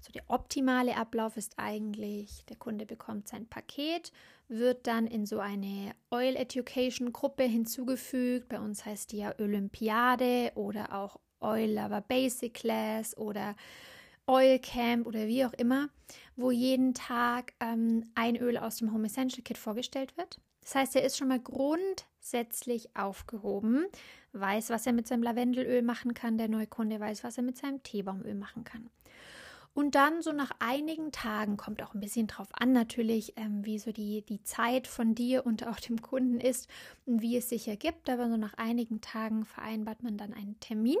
So 0.00 0.12
der 0.12 0.24
optimale 0.28 0.96
Ablauf 0.96 1.36
ist 1.36 1.54
eigentlich, 1.58 2.44
der 2.46 2.56
Kunde 2.56 2.86
bekommt 2.86 3.28
sein 3.28 3.46
Paket, 3.46 4.12
wird 4.48 4.86
dann 4.86 5.06
in 5.06 5.26
so 5.26 5.38
eine 5.38 5.94
Oil 6.10 6.34
Education 6.36 7.12
Gruppe 7.12 7.44
hinzugefügt. 7.44 8.48
Bei 8.48 8.58
uns 8.58 8.84
heißt 8.84 9.12
die 9.12 9.18
ja 9.18 9.34
Olympiade 9.38 10.52
oder 10.56 10.92
auch 10.92 11.20
Oil 11.40 11.70
Lover 11.70 12.00
Basic 12.00 12.52
Class 12.52 13.16
oder 13.16 13.54
Oil 14.26 14.58
Camp 14.58 15.06
oder 15.06 15.26
wie 15.28 15.44
auch 15.44 15.52
immer, 15.52 15.88
wo 16.34 16.50
jeden 16.50 16.94
Tag 16.94 17.52
ähm, 17.60 18.10
ein 18.14 18.36
Öl 18.36 18.56
aus 18.56 18.78
dem 18.78 18.92
Home 18.92 19.06
Essential 19.06 19.42
Kit 19.42 19.58
vorgestellt 19.58 20.16
wird. 20.16 20.40
Das 20.62 20.74
heißt, 20.74 20.96
er 20.96 21.04
ist 21.04 21.18
schon 21.18 21.28
mal 21.28 21.40
grundsätzlich 22.24 22.96
aufgehoben, 22.96 23.84
weiß, 24.32 24.70
was 24.70 24.86
er 24.86 24.94
mit 24.94 25.06
seinem 25.06 25.22
Lavendelöl 25.22 25.82
machen 25.82 26.14
kann, 26.14 26.38
der 26.38 26.48
Neukunde 26.48 26.98
weiß, 26.98 27.22
was 27.22 27.36
er 27.36 27.42
mit 27.42 27.58
seinem 27.58 27.82
Teebaumöl 27.82 28.34
machen 28.34 28.64
kann. 28.64 28.88
Und 29.74 29.94
dann 29.94 30.22
so 30.22 30.32
nach 30.32 30.52
einigen 30.58 31.12
Tagen, 31.12 31.58
kommt 31.58 31.82
auch 31.82 31.92
ein 31.92 32.00
bisschen 32.00 32.26
drauf 32.26 32.48
an 32.52 32.72
natürlich, 32.72 33.34
ähm, 33.36 33.66
wie 33.66 33.78
so 33.78 33.92
die, 33.92 34.22
die 34.22 34.42
Zeit 34.42 34.86
von 34.86 35.14
dir 35.14 35.44
und 35.44 35.66
auch 35.66 35.78
dem 35.78 36.00
Kunden 36.00 36.40
ist 36.40 36.66
und 37.04 37.20
wie 37.20 37.36
es 37.36 37.50
sich 37.50 37.68
ergibt, 37.68 38.08
aber 38.08 38.30
so 38.30 38.38
nach 38.38 38.54
einigen 38.54 39.02
Tagen 39.02 39.44
vereinbart 39.44 40.02
man 40.02 40.16
dann 40.16 40.32
einen 40.32 40.58
Termin 40.60 40.96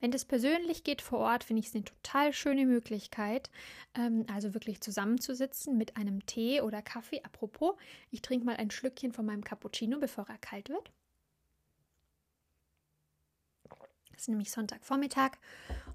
wenn 0.00 0.10
das 0.10 0.24
persönlich 0.24 0.84
geht 0.84 1.00
vor 1.00 1.20
Ort, 1.20 1.44
finde 1.44 1.60
ich 1.60 1.68
es 1.68 1.74
eine 1.74 1.84
total 1.84 2.32
schöne 2.32 2.66
Möglichkeit. 2.66 3.50
Ähm, 3.94 4.26
also 4.32 4.54
wirklich 4.54 4.80
zusammenzusitzen 4.80 5.78
mit 5.78 5.96
einem 5.96 6.26
Tee 6.26 6.60
oder 6.60 6.82
Kaffee. 6.82 7.22
Apropos, 7.22 7.74
ich 8.10 8.22
trinke 8.22 8.44
mal 8.46 8.56
ein 8.56 8.70
Schlückchen 8.70 9.12
von 9.12 9.24
meinem 9.26 9.44
Cappuccino, 9.44 9.98
bevor 9.98 10.26
er 10.28 10.38
kalt 10.38 10.68
wird. 10.68 10.90
Es 14.12 14.22
ist 14.22 14.28
nämlich 14.28 14.50
Sonntagvormittag 14.50 15.32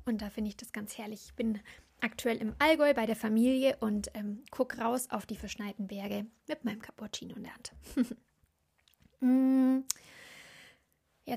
und 0.06 0.22
da 0.22 0.29
finde 0.29 0.50
ich 0.50 0.58
das 0.58 0.74
ganz 0.74 0.98
herrlich. 0.98 1.25
Ich 1.27 1.36
bin 1.36 1.60
aktuell 2.01 2.38
im 2.38 2.53
Allgäu 2.60 2.94
bei 2.94 3.06
der 3.06 3.15
Familie 3.15 3.77
und 3.79 4.12
ähm, 4.13 4.44
gucke 4.51 4.79
raus 4.79 5.10
auf 5.10 5.25
die 5.25 5.36
verschneiten 5.36 5.88
Berge 5.88 6.25
mit 6.48 6.65
meinem 6.65 6.82
Cappuccino 6.82 7.36
in 7.36 7.44
der 7.44 7.53
Hand. 7.53 7.74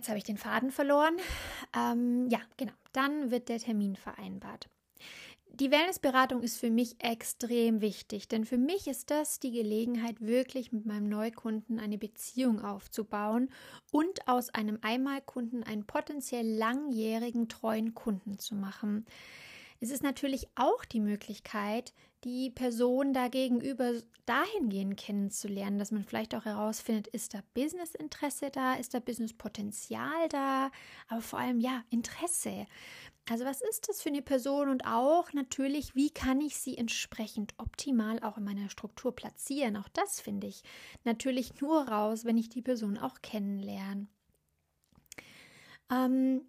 Jetzt 0.03 0.09
habe 0.09 0.19
ich 0.19 0.25
den 0.25 0.37
Faden 0.37 0.73
verloren. 0.73 1.15
Ähm, 1.77 2.27
ja, 2.29 2.41
genau. 2.57 2.73
Dann 2.93 3.31
wird 3.31 3.49
der 3.49 3.61
Termin 3.61 3.95
vereinbart. 3.95 4.69
Die 5.47 5.71
Wellnessberatung 5.71 6.43
ist 6.43 6.59
für 6.59 6.71
mich 6.71 6.97
extrem 6.99 7.81
wichtig, 7.81 8.27
denn 8.27 8.45
für 8.45 8.59
mich 8.59 8.89
ist 8.89 9.13
das 9.13 9.39
die 9.39 9.53
Gelegenheit, 9.53 10.21
wirklich 10.21 10.73
mit 10.73 10.87
meinem 10.87 11.09
Neukunden 11.09 11.79
eine 11.79 11.99
Beziehung 11.99 12.65
aufzubauen 12.65 13.49
und 13.93 14.27
aus 14.27 14.51
einem 14.51 14.81
Einmalkunden 14.83 15.63
einen 15.63 15.87
potenziell 15.87 16.49
langjährigen, 16.49 17.49
treuen 17.49 17.95
Kunden 17.95 18.41
zu 18.41 18.57
machen. 18.57 19.07
Es 19.83 19.91
ist 19.91 20.05
natürlich 20.05 20.47
auch 20.55 20.85
die 20.85 21.01
Möglichkeit, 21.01 21.93
die 22.23 22.51
Person 22.51 23.13
da 23.13 23.27
gegenüber 23.27 23.93
dahingehend 24.27 24.97
kennenzulernen, 24.97 25.81
dass 25.81 25.91
man 25.91 26.05
vielleicht 26.05 26.37
auch 26.37 26.45
herausfindet, 26.45 27.09
ist 27.09 27.35
da 27.35 27.41
Businessinteresse 27.55 28.51
da, 28.51 28.75
ist 28.75 28.95
da 28.95 29.01
Businesspotenzial 29.01 30.29
da, 30.29 30.71
aber 31.09 31.21
vor 31.21 31.41
allem 31.41 31.59
ja, 31.59 31.83
Interesse. 31.91 32.69
Also 33.29 33.45
was 33.45 33.61
ist 33.61 33.89
das 33.89 34.01
für 34.01 34.11
eine 34.11 34.23
Person 34.23 34.69
und 34.69 34.87
auch 34.87 35.33
natürlich, 35.33 35.97
wie 35.97 36.11
kann 36.11 36.41
ich 36.41 36.57
sie 36.59 36.79
entsprechend 36.79 37.55
optimal 37.59 38.21
auch 38.21 38.39
in 38.39 38.45
meiner 38.45 38.71
Struktur 38.71 39.13
platzieren? 39.13 39.77
Auch 39.77 39.89
das 39.89 40.21
finde 40.21 40.47
ich 40.47 40.63
natürlich 41.03 41.61
nur 41.61 41.89
raus, 41.89 42.25
wenn 42.25 42.39
ich 42.39 42.49
die 42.49 42.63
Person 42.63 42.99
auch 42.99 43.21
kennenlerne. 43.21 44.07
Ähm, 45.91 46.43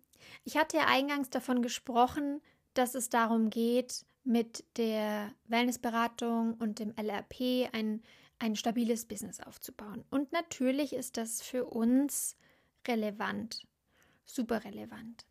ich 0.43 0.55
hatte 0.55 0.77
ja 0.77 0.85
eingangs 0.85 1.31
davon 1.31 1.63
gesprochen, 1.63 2.39
dass 2.73 2.95
es 2.95 3.09
darum 3.09 3.49
geht, 3.49 4.05
mit 4.23 4.63
der 4.77 5.33
Wellnessberatung 5.47 6.55
und 6.55 6.79
dem 6.79 6.93
LRP 6.95 7.69
ein, 7.73 8.01
ein 8.39 8.55
stabiles 8.55 9.05
Business 9.05 9.39
aufzubauen. 9.39 10.05
Und 10.09 10.31
natürlich 10.31 10.93
ist 10.93 11.17
das 11.17 11.41
für 11.41 11.65
uns 11.65 12.37
relevant, 12.87 13.65
super 14.25 14.63
relevant. 14.63 15.25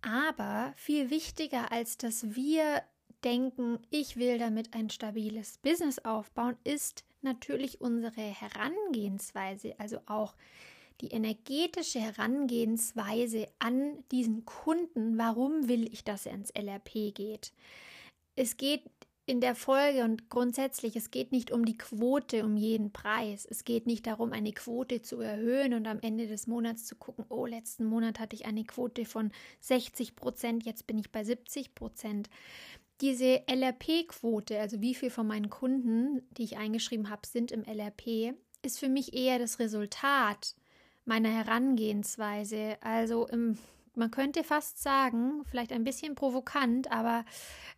Aber 0.00 0.72
viel 0.76 1.10
wichtiger 1.10 1.72
als 1.72 1.96
dass 1.96 2.34
wir 2.34 2.82
denken, 3.24 3.78
ich 3.90 4.16
will 4.16 4.38
damit 4.38 4.74
ein 4.74 4.90
stabiles 4.90 5.58
Business 5.58 5.98
aufbauen, 5.98 6.56
ist 6.64 7.04
natürlich 7.22 7.80
unsere 7.80 8.20
Herangehensweise, 8.20 9.74
also 9.78 9.98
auch 10.06 10.34
die 11.00 11.08
energetische 11.08 12.00
Herangehensweise 12.00 13.48
an 13.58 14.04
diesen 14.10 14.44
Kunden, 14.44 15.18
warum 15.18 15.68
will 15.68 15.92
ich, 15.92 16.04
dass 16.04 16.26
er 16.26 16.34
ins 16.34 16.50
LRP 16.50 17.14
geht. 17.14 17.52
Es 18.36 18.56
geht 18.56 18.82
in 19.26 19.40
der 19.40 19.54
Folge 19.54 20.04
und 20.04 20.28
grundsätzlich, 20.28 20.96
es 20.96 21.10
geht 21.10 21.32
nicht 21.32 21.50
um 21.50 21.64
die 21.64 21.78
Quote 21.78 22.44
um 22.44 22.56
jeden 22.56 22.92
Preis. 22.92 23.46
Es 23.48 23.64
geht 23.64 23.86
nicht 23.86 24.06
darum, 24.06 24.32
eine 24.32 24.52
Quote 24.52 25.00
zu 25.00 25.20
erhöhen 25.20 25.72
und 25.72 25.86
am 25.86 25.98
Ende 26.00 26.26
des 26.26 26.46
Monats 26.46 26.84
zu 26.84 26.94
gucken, 26.94 27.24
oh, 27.30 27.46
letzten 27.46 27.86
Monat 27.86 28.18
hatte 28.18 28.36
ich 28.36 28.44
eine 28.44 28.64
Quote 28.64 29.06
von 29.06 29.32
60 29.60 30.14
Prozent, 30.14 30.64
jetzt 30.66 30.86
bin 30.86 30.98
ich 30.98 31.10
bei 31.10 31.24
70 31.24 31.74
Prozent. 31.74 32.28
Diese 33.00 33.42
LRP-Quote, 33.48 34.60
also 34.60 34.80
wie 34.80 34.94
viel 34.94 35.10
von 35.10 35.26
meinen 35.26 35.50
Kunden, 35.50 36.22
die 36.32 36.44
ich 36.44 36.58
eingeschrieben 36.58 37.08
habe, 37.08 37.26
sind 37.26 37.50
im 37.50 37.64
LRP, 37.64 38.34
ist 38.62 38.78
für 38.78 38.88
mich 38.88 39.14
eher 39.14 39.38
das 39.38 39.58
Resultat 39.58 40.54
meiner 41.04 41.30
Herangehensweise. 41.30 42.76
Also 42.80 43.26
im, 43.28 43.58
man 43.94 44.10
könnte 44.10 44.44
fast 44.44 44.82
sagen, 44.82 45.42
vielleicht 45.46 45.72
ein 45.72 45.84
bisschen 45.84 46.14
provokant, 46.14 46.90
aber 46.90 47.24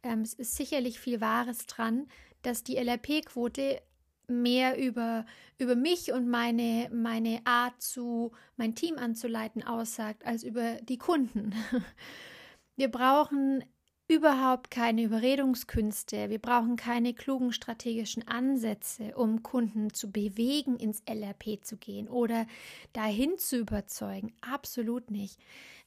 ähm, 0.03 0.23
es 0.23 0.35
ist 0.35 0.57
sicherlich 0.57 0.99
viel 0.99 1.21
Wahres 1.21 1.67
dran, 1.67 2.09
dass 2.43 2.63
die 2.63 2.77
LRP-Quote 2.77 3.81
mehr 4.29 4.79
über, 4.79 5.25
über 5.59 5.77
mich 5.77 6.13
und 6.13 6.29
meine, 6.29 6.89
meine 6.93 7.41
Art 7.45 7.81
zu 7.81 8.33
mein 8.57 8.75
Team 8.75 8.99
anzuleiten 8.99 9.63
aussagt, 9.63 10.27
als 10.27 10.43
über 10.43 10.75
die 10.83 10.99
Kunden. 10.99 11.55
Wir 12.77 12.91
brauchen 12.91 13.65
überhaupt 14.09 14.71
keine 14.71 15.03
Überredungskünste. 15.03 16.31
Wir 16.31 16.39
brauchen 16.39 16.77
keine 16.77 17.13
klugen 17.13 17.53
strategischen 17.53 18.27
Ansätze, 18.29 19.17
um 19.17 19.43
Kunden 19.43 19.93
zu 19.93 20.11
bewegen, 20.11 20.77
ins 20.77 21.03
LRP 21.07 21.65
zu 21.65 21.77
gehen 21.77 22.09
oder 22.09 22.47
dahin 22.93 23.39
zu 23.39 23.59
überzeugen. 23.59 24.33
Absolut 24.41 25.11
nicht. 25.11 25.39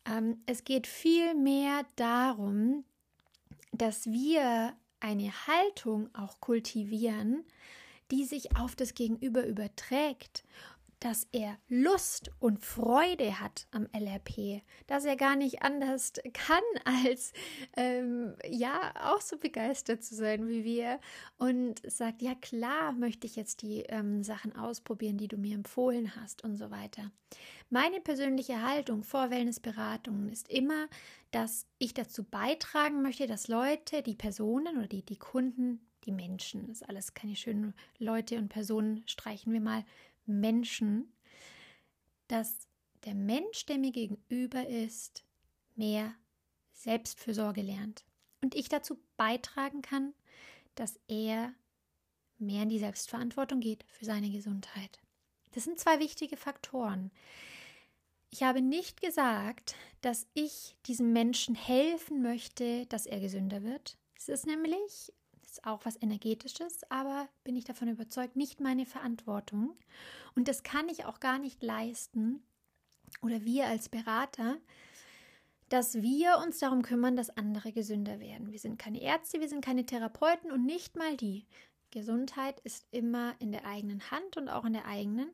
Ähm, 0.05 0.41
es 0.45 0.63
geht 0.63 0.87
vielmehr 0.87 1.85
darum, 1.95 2.83
dass 3.71 4.07
wir 4.07 4.73
eine 4.99 5.31
Haltung 5.47 6.09
auch 6.13 6.41
kultivieren, 6.41 7.45
die 8.11 8.25
sich 8.25 8.57
auf 8.57 8.75
das 8.75 8.95
Gegenüber 8.95 9.45
überträgt 9.45 10.43
dass 10.99 11.27
er 11.31 11.57
Lust 11.67 12.31
und 12.39 12.63
Freude 12.63 13.39
hat 13.39 13.67
am 13.71 13.87
LRP, 13.93 14.61
dass 14.87 15.05
er 15.05 15.15
gar 15.15 15.35
nicht 15.35 15.61
anders 15.61 16.13
kann, 16.33 16.63
als 16.85 17.33
ähm, 17.77 18.35
ja 18.47 18.93
auch 19.01 19.21
so 19.21 19.37
begeistert 19.37 20.03
zu 20.03 20.15
sein 20.15 20.47
wie 20.47 20.63
wir 20.63 20.99
und 21.37 21.81
sagt, 21.89 22.21
ja 22.21 22.35
klar 22.35 22.91
möchte 22.91 23.27
ich 23.27 23.35
jetzt 23.35 23.61
die 23.61 23.83
ähm, 23.83 24.23
Sachen 24.23 24.55
ausprobieren, 24.55 25.17
die 25.17 25.27
du 25.27 25.37
mir 25.37 25.55
empfohlen 25.55 26.15
hast 26.15 26.43
und 26.43 26.57
so 26.57 26.71
weiter. 26.71 27.11
Meine 27.69 28.01
persönliche 28.01 28.61
Haltung 28.61 29.03
vor 29.03 29.29
Wellnessberatungen 29.29 30.29
ist 30.29 30.49
immer, 30.49 30.87
dass 31.31 31.67
ich 31.77 31.93
dazu 31.93 32.23
beitragen 32.23 33.01
möchte, 33.01 33.27
dass 33.27 33.47
Leute, 33.47 34.01
die 34.01 34.15
Personen 34.15 34.77
oder 34.77 34.87
die, 34.87 35.05
die 35.05 35.19
Kunden, 35.19 35.79
die 36.05 36.11
Menschen, 36.11 36.67
das 36.67 36.81
ist 36.81 36.89
alles 36.89 37.13
keine 37.13 37.35
schönen 37.35 37.73
Leute 37.99 38.37
und 38.37 38.49
Personen, 38.49 39.03
streichen 39.05 39.53
wir 39.53 39.61
mal, 39.61 39.83
Menschen, 40.29 41.11
dass 42.27 42.67
der 43.05 43.15
Mensch, 43.15 43.65
der 43.65 43.77
mir 43.77 43.91
gegenüber 43.91 44.67
ist, 44.67 45.23
mehr 45.75 46.13
Selbstfürsorge 46.73 47.61
lernt. 47.61 48.05
Und 48.41 48.55
ich 48.55 48.69
dazu 48.69 48.99
beitragen 49.17 49.81
kann, 49.81 50.13
dass 50.75 50.99
er 51.07 51.53
mehr 52.37 52.63
in 52.63 52.69
die 52.69 52.79
Selbstverantwortung 52.79 53.59
geht 53.59 53.83
für 53.87 54.05
seine 54.05 54.29
Gesundheit. 54.29 54.99
Das 55.51 55.65
sind 55.65 55.79
zwei 55.79 55.99
wichtige 55.99 56.37
Faktoren. 56.37 57.11
Ich 58.29 58.43
habe 58.43 58.61
nicht 58.61 59.01
gesagt, 59.01 59.75
dass 60.01 60.27
ich 60.33 60.77
diesem 60.85 61.11
Menschen 61.11 61.55
helfen 61.55 62.21
möchte, 62.21 62.85
dass 62.85 63.05
er 63.05 63.19
gesünder 63.19 63.63
wird. 63.63 63.97
Es 64.15 64.29
ist 64.29 64.45
nämlich 64.45 65.11
auch 65.65 65.85
was 65.85 66.01
Energetisches, 66.01 66.81
aber 66.89 67.27
bin 67.43 67.55
ich 67.55 67.65
davon 67.65 67.87
überzeugt, 67.87 68.35
nicht 68.35 68.59
meine 68.59 68.85
Verantwortung. 68.85 69.77
Und 70.35 70.47
das 70.47 70.63
kann 70.63 70.89
ich 70.89 71.05
auch 71.05 71.19
gar 71.19 71.39
nicht 71.39 71.63
leisten, 71.63 72.43
oder 73.21 73.43
wir 73.43 73.65
als 73.65 73.89
Berater, 73.89 74.57
dass 75.69 76.01
wir 76.01 76.37
uns 76.43 76.59
darum 76.59 76.81
kümmern, 76.81 77.15
dass 77.15 77.29
andere 77.29 77.71
gesünder 77.71 78.19
werden. 78.19 78.51
Wir 78.51 78.59
sind 78.59 78.79
keine 78.79 79.01
Ärzte, 79.01 79.39
wir 79.39 79.49
sind 79.49 79.63
keine 79.63 79.85
Therapeuten 79.85 80.51
und 80.51 80.65
nicht 80.65 80.95
mal 80.95 81.15
die. 81.17 81.45
Gesundheit 81.91 82.59
ist 82.61 82.87
immer 82.91 83.35
in 83.39 83.51
der 83.51 83.65
eigenen 83.65 84.11
Hand 84.11 84.37
und 84.37 84.49
auch 84.49 84.65
in 84.65 84.73
der 84.73 84.85
eigenen 84.85 85.29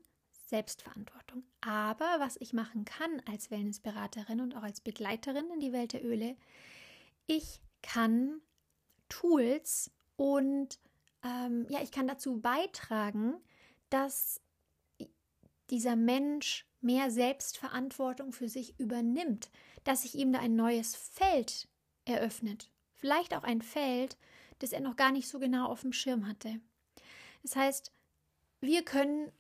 Selbstverantwortung. 0.48 1.44
Aber 1.62 2.18
was 2.20 2.38
ich 2.40 2.54
machen 2.54 2.86
kann 2.86 3.22
als 3.26 3.52
Wellnessberaterin 3.52 4.42
und 4.42 4.56
auch 4.56 4.64
als 4.64 4.82
Begleiterin 4.82 5.50
in 5.54 5.60
die 5.60 5.74
Welt 5.74 5.94
der 5.94 6.06
Öle, 6.06 6.38
ich 7.28 7.62
kann 7.82 8.42
Tools 9.10 9.92
und 10.18 10.80
ähm, 11.24 11.66
ja, 11.70 11.82
ich 11.82 11.92
kann 11.92 12.08
dazu 12.08 12.40
beitragen, 12.40 13.36
dass 13.90 14.42
dieser 15.70 15.96
Mensch 15.96 16.68
mehr 16.82 17.10
Selbstverantwortung 17.10 18.32
für 18.32 18.48
sich 18.48 18.80
übernimmt, 18.80 19.50
dass 19.84 20.04
sich 20.04 20.16
ihm 20.16 20.32
da 20.32 20.40
ein 20.40 20.56
neues 20.56 20.96
Feld 20.96 21.68
eröffnet. 22.06 22.70
Vielleicht 22.94 23.36
auch 23.36 23.44
ein 23.44 23.62
Feld, 23.62 24.18
das 24.60 24.72
er 24.72 24.82
noch 24.82 24.96
gar 24.96 25.12
nicht 25.12 25.28
so 25.28 25.40
genau 25.40 25.68
auf 25.68 25.82
dem 25.82 25.94
Schirm 25.94 26.28
hatte. 26.28 26.60
Das 27.42 27.56
heißt, 27.56 27.92
wir 28.62 28.84
können 28.84 29.32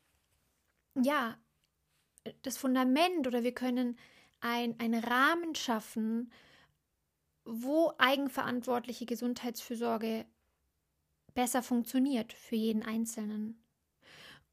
ja 1.01 1.37
das 2.41 2.57
Fundament 2.57 3.27
oder 3.27 3.43
wir 3.43 3.53
können 3.53 3.97
ein, 4.41 4.79
einen 4.79 5.03
Rahmen 5.03 5.55
schaffen, 5.55 6.31
wo 7.45 7.93
eigenverantwortliche 7.97 9.05
Gesundheitsfürsorge 9.05 10.25
besser 11.35 11.61
funktioniert 11.61 12.33
für 12.33 12.55
jeden 12.55 12.81
Einzelnen. 12.81 13.61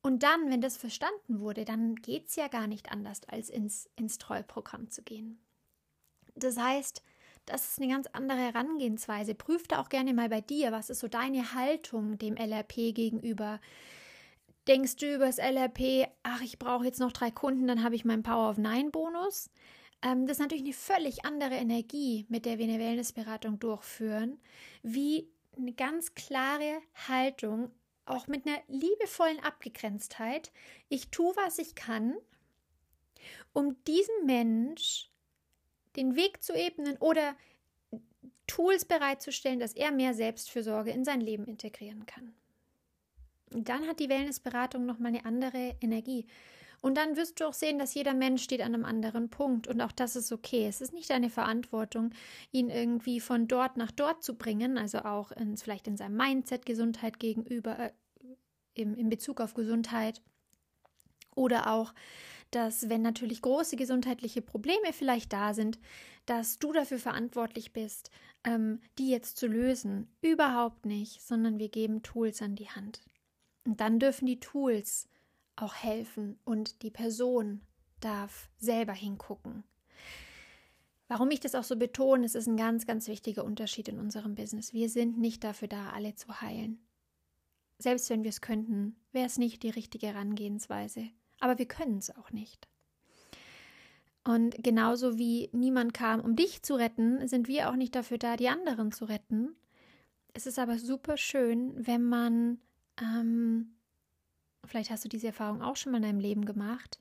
Und 0.03 0.25
dann, 0.25 0.51
wenn 0.51 0.61
das 0.61 0.77
verstanden 0.77 1.41
wurde, 1.41 1.65
dann 1.65 1.95
geht 1.95 2.29
es 2.29 2.37
ja 2.37 2.49
gar 2.49 2.67
nicht 2.67 2.91
anders, 2.91 3.21
als 3.29 3.49
ins, 3.49 3.89
ins 3.97 4.19
Treuprogramm 4.19 4.91
zu 4.91 5.03
gehen. 5.03 5.41
Das 6.35 6.59
heißt, 6.59 7.03
das 7.47 7.71
ist 7.71 7.81
eine 7.81 7.93
ganz 7.93 8.09
andere 8.09 8.39
Herangehensweise. 8.39 9.35
Prüf 9.35 9.67
da 9.69 9.81
auch 9.81 9.89
gerne 9.89 10.13
mal 10.13 10.29
bei 10.29 10.41
dir, 10.41 10.73
was 10.73 10.91
ist 10.91 11.01
so 11.01 11.09
deine 11.09 11.55
Haltung 11.55 12.19
dem 12.19 12.37
LRP 12.37 12.95
gegenüber. 12.95 13.61
Denkst 14.69 14.97
du 14.97 15.15
über 15.15 15.27
das 15.27 15.39
LRP, 15.39 16.09
ach, 16.23 16.41
ich 16.41 16.59
brauche 16.59 16.85
jetzt 16.85 17.01
noch 17.01 17.13
drei 17.13 17.31
Kunden, 17.31 17.67
dann 17.67 17.83
habe 17.83 17.95
ich 17.97 18.05
meinen 18.05 18.23
Power 18.23 18.51
of 18.51 18.59
Nine 18.59 18.91
Bonus? 18.91 19.51
Ähm, 20.03 20.27
das 20.27 20.37
ist 20.37 20.43
natürlich 20.43 20.65
eine 20.65 20.73
völlig 20.73 21.25
andere 21.25 21.55
Energie, 21.55 22.27
mit 22.29 22.45
der 22.45 22.59
wir 22.59 22.67
eine 22.67 22.79
Wellnessberatung 22.79 23.59
durchführen, 23.59 24.41
wie 24.83 25.29
eine 25.57 25.73
ganz 25.73 26.15
klare 26.15 26.81
Haltung, 27.09 27.71
auch 28.05 28.27
mit 28.27 28.47
einer 28.47 28.61
liebevollen 28.69 29.41
Abgegrenztheit. 29.41 30.53
Ich 30.89 31.11
tue, 31.11 31.35
was 31.37 31.59
ich 31.59 31.75
kann, 31.75 32.17
um 33.53 33.83
diesem 33.85 34.27
Mensch 34.27 35.11
den 35.97 36.17
Weg 36.17 36.43
zu 36.43 36.55
ebnen 36.55 36.97
oder 36.99 37.37
Tools 38.47 38.85
bereitzustellen, 38.85 39.61
dass 39.61 39.75
er 39.75 39.93
mehr 39.93 40.15
Selbstfürsorge 40.15 40.91
in 40.91 41.05
sein 41.05 41.21
Leben 41.21 41.47
integrieren 41.47 42.07
kann. 42.07 42.35
Und 43.53 43.69
dann 43.69 43.87
hat 43.87 44.01
die 44.01 44.09
Wellnessberatung 44.09 44.85
nochmal 44.87 45.09
eine 45.09 45.25
andere 45.25 45.77
Energie. 45.81 46.27
Und 46.83 46.97
dann 46.99 47.17
wirst 47.17 47.41
du 47.41 47.47
auch 47.47 47.55
sehen, 47.55 47.79
dass 47.79 47.95
jeder 47.95 48.13
Mensch 48.13 48.43
steht 48.43 48.61
an 48.61 48.75
einem 48.75 48.85
anderen 48.85 49.31
Punkt 49.31 49.69
und 49.69 49.81
auch 49.81 49.93
das 49.93 50.17
ist 50.17 50.33
okay. 50.33 50.67
Es 50.67 50.81
ist 50.81 50.93
nicht 50.93 51.09
deine 51.11 51.31
Verantwortung, 51.31 52.11
ihn 52.51 52.69
irgendwie 52.69 53.21
von 53.21 53.47
dort 53.47 53.77
nach 53.77 53.93
dort 53.93 54.25
zu 54.25 54.35
bringen, 54.37 54.77
also 54.77 54.99
auch 54.99 55.31
in, 55.31 55.57
vielleicht 55.57 55.87
in 55.87 55.97
seinem 55.97 56.17
Mindset 56.17 56.67
Gesundheit 56.67 57.21
gegenüber, 57.21 57.79
äh, 57.79 57.93
im, 58.75 58.97
in 58.97 59.09
Bezug 59.09 59.41
auf 59.41 59.55
Gesundheit 59.55 60.21
oder 61.37 61.73
auch, 61.73 61.95
dass 62.51 62.89
wenn 62.89 63.01
natürlich 63.01 63.43
große 63.43 63.77
gesundheitliche 63.77 64.43
Probleme 64.43 64.93
vielleicht 64.93 65.33
da 65.33 65.55
sind, 65.55 65.79
dass 66.27 66.59
du 66.59 66.73
dafür 66.73 66.99
verantwortlich 66.99 67.73
bist, 67.73 68.11
ähm, 68.43 68.81
die 68.99 69.09
jetzt 69.09 69.37
zu 69.37 69.47
lösen. 69.47 70.09
Überhaupt 70.21 70.85
nicht, 70.85 71.23
sondern 71.23 71.61
wir 71.61 71.69
geben 71.69 72.03
Tools 72.03 72.43
an 72.43 72.57
die 72.57 72.69
Hand. 72.69 73.01
Und 73.65 73.81
dann 73.81 74.01
dürfen 74.01 74.27
die 74.27 74.41
Tools 74.41 75.09
auch 75.57 75.75
helfen 75.75 76.39
und 76.45 76.83
die 76.83 76.91
Person 76.91 77.61
darf 78.01 78.49
selber 78.59 78.93
hingucken. 78.93 79.65
Warum 81.09 81.31
ich 81.31 81.41
das 81.41 81.55
auch 81.55 81.65
so 81.65 81.77
betone, 81.77 82.25
es 82.25 82.35
ist 82.35 82.47
ein 82.47 82.57
ganz, 82.57 82.87
ganz 82.87 83.07
wichtiger 83.07 83.45
Unterschied 83.45 83.89
in 83.89 83.99
unserem 83.99 84.35
Business. 84.35 84.73
Wir 84.73 84.89
sind 84.89 85.19
nicht 85.19 85.45
dafür 85.45 85.69
da, 85.69 85.91
alle 85.91 86.15
zu 86.15 86.41
heilen. 86.41 86.81
Selbst 87.79 88.09
wenn 88.09 88.23
wir 88.23 88.31
es 88.31 88.41
könnten, 88.41 88.97
wäre 89.13 89.27
es 89.27 89.39
nicht 89.39 89.63
die 89.63 89.71
richtige 89.71 90.07
Herangehensweise. 90.07 91.11
Aber 91.41 91.59
wir 91.59 91.67
können 91.67 91.99
es 91.99 92.17
auch 92.17 92.31
nicht. 92.31 92.69
Und 94.25 94.63
genauso 94.63 95.19
wie 95.19 95.51
niemand 95.53 95.93
kam, 95.93 96.21
um 96.21 96.37
dich 96.37 96.63
zu 96.63 96.77
retten, 96.77 97.27
sind 97.27 97.49
wir 97.49 97.69
auch 97.69 97.77
nicht 97.77 97.95
dafür 97.95 98.19
da, 98.19 98.37
die 98.37 98.49
anderen 98.49 98.93
zu 98.93 99.05
retten. 99.05 99.57
Es 100.33 100.47
ist 100.47 100.59
aber 100.59 100.79
super 100.79 101.17
schön, 101.17 101.75
wenn 101.77 102.05
man 102.05 102.61
ähm, 103.01 103.75
vielleicht 104.67 104.91
hast 104.91 105.05
du 105.05 105.09
diese 105.09 105.29
Erfahrung 105.29 105.63
auch 105.63 105.77
schon 105.77 105.93
mal 105.93 105.99
in 105.99 106.05
deinem 106.05 106.21
Leben 106.21 106.45
gemacht, 106.45 106.99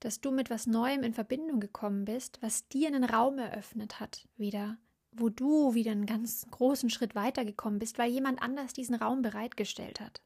dass 0.00 0.20
du 0.20 0.30
mit 0.30 0.50
was 0.50 0.66
Neuem 0.66 1.02
in 1.02 1.14
Verbindung 1.14 1.60
gekommen 1.60 2.04
bist, 2.04 2.42
was 2.42 2.68
dir 2.68 2.88
einen 2.88 3.04
Raum 3.04 3.38
eröffnet 3.38 4.00
hat, 4.00 4.26
wieder, 4.36 4.76
wo 5.12 5.28
du 5.28 5.74
wieder 5.74 5.92
einen 5.92 6.06
ganz 6.06 6.46
großen 6.50 6.90
Schritt 6.90 7.14
weitergekommen 7.14 7.78
bist, 7.78 7.98
weil 7.98 8.10
jemand 8.10 8.42
anders 8.42 8.72
diesen 8.72 8.96
Raum 8.96 9.22
bereitgestellt 9.22 10.00
hat. 10.00 10.20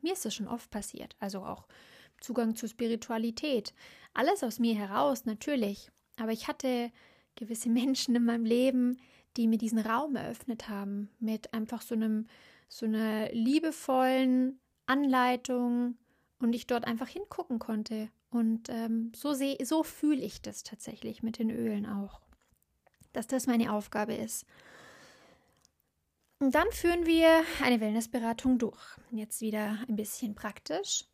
Mir 0.00 0.14
ist 0.14 0.24
das 0.24 0.34
schon 0.34 0.48
oft 0.48 0.70
passiert, 0.70 1.16
also 1.18 1.44
auch 1.44 1.66
Zugang 2.20 2.56
zur 2.56 2.68
Spiritualität. 2.68 3.74
Alles 4.14 4.42
aus 4.42 4.58
mir 4.58 4.74
heraus, 4.74 5.24
natürlich. 5.24 5.90
Aber 6.16 6.32
ich 6.32 6.48
hatte 6.48 6.90
gewisse 7.36 7.68
Menschen 7.70 8.14
in 8.14 8.24
meinem 8.24 8.44
Leben, 8.44 8.98
die 9.36 9.48
mir 9.48 9.58
diesen 9.58 9.80
Raum 9.80 10.16
eröffnet 10.16 10.68
haben, 10.68 11.10
mit 11.18 11.52
einfach 11.52 11.82
so 11.82 11.94
einem, 11.94 12.26
so 12.68 12.86
einer 12.86 13.30
liebevollen, 13.32 14.60
Anleitung 14.86 15.96
und 16.38 16.54
ich 16.54 16.66
dort 16.66 16.84
einfach 16.86 17.08
hingucken 17.08 17.58
konnte. 17.58 18.10
Und 18.30 18.68
ähm, 18.68 19.12
so 19.14 19.34
so 19.34 19.82
fühle 19.82 20.20
ich 20.20 20.42
das 20.42 20.62
tatsächlich 20.62 21.22
mit 21.22 21.38
den 21.38 21.50
Ölen 21.50 21.86
auch, 21.86 22.20
dass 23.12 23.26
das 23.26 23.46
meine 23.46 23.72
Aufgabe 23.72 24.14
ist. 24.14 24.44
Und 26.40 26.54
dann 26.54 26.70
führen 26.72 27.06
wir 27.06 27.42
eine 27.62 27.80
Wellnessberatung 27.80 28.58
durch. 28.58 28.82
Jetzt 29.10 29.40
wieder 29.40 29.78
ein 29.88 29.96
bisschen 29.96 30.34
praktisch. 30.34 31.04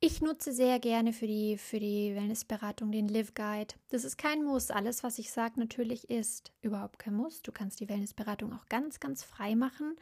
Ich 0.00 0.20
nutze 0.20 0.52
sehr 0.52 0.80
gerne 0.80 1.12
für 1.12 1.28
die, 1.28 1.56
für 1.56 1.78
die 1.78 2.16
Wellnessberatung 2.16 2.90
den 2.90 3.06
Live 3.06 3.34
Guide. 3.34 3.74
Das 3.90 4.02
ist 4.02 4.18
kein 4.18 4.42
Muss. 4.42 4.72
Alles, 4.72 5.04
was 5.04 5.20
ich 5.20 5.30
sage, 5.30 5.60
natürlich 5.60 6.10
ist 6.10 6.52
überhaupt 6.62 6.98
kein 6.98 7.14
Muss. 7.14 7.42
Du 7.42 7.52
kannst 7.52 7.78
die 7.78 7.88
Wellnessberatung 7.88 8.52
auch 8.52 8.66
ganz, 8.68 8.98
ganz 8.98 9.22
frei 9.22 9.54
machen 9.54 9.94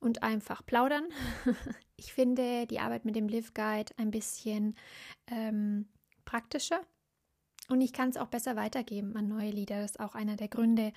und 0.00 0.24
einfach 0.24 0.66
plaudern. 0.66 1.04
Ich 2.04 2.12
finde 2.12 2.66
die 2.66 2.80
Arbeit 2.80 3.04
mit 3.04 3.14
dem 3.14 3.28
Live 3.28 3.54
Guide 3.54 3.92
ein 3.96 4.10
bisschen 4.10 4.74
ähm, 5.30 5.86
praktischer 6.24 6.80
und 7.68 7.80
ich 7.80 7.92
kann 7.92 8.08
es 8.08 8.16
auch 8.16 8.26
besser 8.26 8.56
weitergeben 8.56 9.16
an 9.16 9.28
neue 9.28 9.50
Lieder. 9.50 9.80
Das 9.80 9.92
ist 9.92 10.00
auch 10.00 10.16
einer 10.16 10.34
der 10.34 10.48
Gründe. 10.48 10.92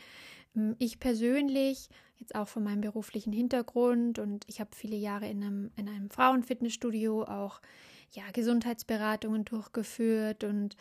Ähm, 0.56 0.76
ich 0.80 1.00
persönlich, 1.00 1.90
jetzt 2.18 2.34
auch 2.34 2.48
von 2.48 2.64
meinem 2.64 2.82
beruflichen 2.82 3.32
Hintergrund 3.32 4.18
und 4.18 4.46
ich 4.48 4.60
habe 4.60 4.72
viele 4.76 4.98
Jahre 4.98 5.30
in 5.30 5.44
einem, 5.44 5.72
in 5.76 5.88
einem 5.88 6.10
Frauenfitnessstudio 6.10 7.24
auch 7.26 7.62
ja, 8.12 8.24
Gesundheitsberatungen 8.34 9.46
durchgeführt 9.46 10.44
und 10.44 10.76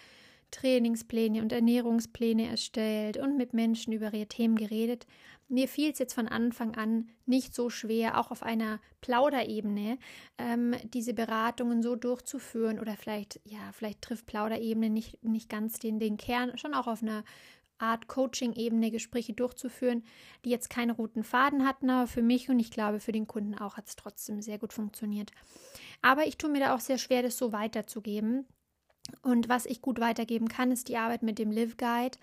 Trainingspläne 0.52 1.42
und 1.42 1.52
Ernährungspläne 1.52 2.48
erstellt 2.48 3.18
und 3.18 3.36
mit 3.36 3.52
Menschen 3.52 3.92
über 3.92 4.14
ihre 4.14 4.26
Themen 4.26 4.56
geredet. 4.56 5.06
Mir 5.48 5.68
fiel 5.68 5.90
es 5.90 5.98
jetzt 5.98 6.14
von 6.14 6.28
Anfang 6.28 6.74
an 6.76 7.10
nicht 7.26 7.54
so 7.54 7.70
schwer, 7.70 8.18
auch 8.18 8.30
auf 8.30 8.42
einer 8.42 8.80
Plauderebene, 9.00 9.98
ähm, 10.38 10.74
diese 10.84 11.14
Beratungen 11.14 11.82
so 11.82 11.96
durchzuführen 11.96 12.80
oder 12.80 12.96
vielleicht, 12.96 13.40
ja, 13.44 13.72
vielleicht 13.72 14.02
trifft 14.02 14.26
Plauderebene 14.26 14.90
nicht, 14.90 15.22
nicht 15.22 15.48
ganz 15.48 15.78
den, 15.78 15.98
den 15.98 16.16
Kern, 16.16 16.56
schon 16.56 16.74
auch 16.74 16.86
auf 16.86 17.02
einer 17.02 17.24
Art 17.78 18.06
Coaching-Ebene 18.06 18.90
Gespräche 18.90 19.34
durchzuführen, 19.34 20.04
die 20.44 20.50
jetzt 20.50 20.70
keinen 20.70 20.90
roten 20.90 21.24
Faden 21.24 21.66
hatten, 21.66 21.90
aber 21.90 22.06
für 22.06 22.22
mich 22.22 22.48
und 22.48 22.58
ich 22.58 22.70
glaube 22.70 23.00
für 23.00 23.12
den 23.12 23.26
Kunden 23.26 23.54
auch 23.56 23.76
hat 23.76 23.88
es 23.88 23.96
trotzdem 23.96 24.40
sehr 24.40 24.58
gut 24.58 24.72
funktioniert. 24.72 25.32
Aber 26.00 26.26
ich 26.26 26.38
tue 26.38 26.50
mir 26.50 26.60
da 26.60 26.74
auch 26.74 26.80
sehr 26.80 26.98
schwer, 26.98 27.22
das 27.22 27.36
so 27.36 27.52
weiterzugeben. 27.52 28.46
Und 29.22 29.48
was 29.48 29.66
ich 29.66 29.82
gut 29.82 30.00
weitergeben 30.00 30.48
kann, 30.48 30.70
ist 30.70 30.88
die 30.88 30.96
Arbeit 30.96 31.22
mit 31.22 31.38
dem 31.38 31.50
Live 31.50 31.76
Guide. 31.76 32.16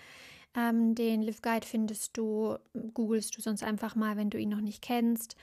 Ähm, 0.56 0.96
den 0.96 1.22
Live 1.22 1.42
Guide 1.42 1.66
findest 1.66 2.18
du, 2.18 2.58
googelst 2.94 3.38
du 3.38 3.42
sonst 3.42 3.64
einfach 3.64 3.96
mal, 3.96 4.18
wenn 4.18 4.30
du 4.30 4.38
ihn 4.38 4.50
noch 4.50 4.62
nicht 4.62 4.82
kennst. 4.82 5.36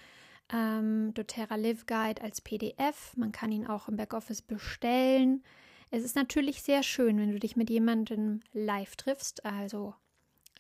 Ähm, 0.52 1.12
doTERRA 1.14 1.56
Live 1.56 1.86
Guide 1.86 2.22
als 2.22 2.40
PDF. 2.40 3.16
Man 3.16 3.32
kann 3.32 3.52
ihn 3.52 3.66
auch 3.66 3.88
im 3.88 3.96
Backoffice 3.96 4.42
bestellen. 4.42 5.42
Es 5.90 6.04
ist 6.04 6.16
natürlich 6.16 6.62
sehr 6.62 6.82
schön, 6.82 7.18
wenn 7.18 7.32
du 7.32 7.38
dich 7.38 7.56
mit 7.56 7.70
jemandem 7.70 8.40
live 8.52 8.96
triffst, 8.96 9.44
also 9.44 9.94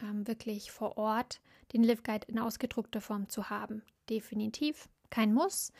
ähm, 0.00 0.26
wirklich 0.26 0.70
vor 0.70 0.96
Ort, 0.96 1.40
den 1.72 1.84
Live 1.84 2.02
Guide 2.02 2.26
in 2.28 2.38
ausgedruckter 2.38 3.00
Form 3.00 3.28
zu 3.28 3.50
haben. 3.50 3.82
Definitiv 4.08 4.88
kein 5.10 5.34
Muss. 5.34 5.72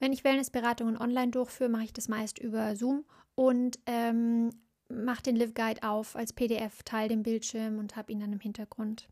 Wenn 0.00 0.12
ich 0.12 0.24
Wellnessberatungen 0.24 0.96
online 0.96 1.30
durchführe, 1.30 1.68
mache 1.68 1.84
ich 1.84 1.92
das 1.92 2.08
meist 2.08 2.38
über 2.38 2.74
Zoom 2.76 3.04
und 3.34 3.78
ähm, 3.86 4.50
mache 4.88 5.22
den 5.22 5.36
Live 5.36 5.54
Guide 5.54 5.82
auf 5.82 6.16
als 6.16 6.32
PDF, 6.32 6.82
teile 6.82 7.08
den 7.08 7.22
Bildschirm 7.22 7.78
und 7.78 7.96
habe 7.96 8.12
ihn 8.12 8.20
dann 8.20 8.32
im 8.32 8.40
Hintergrund. 8.40 9.08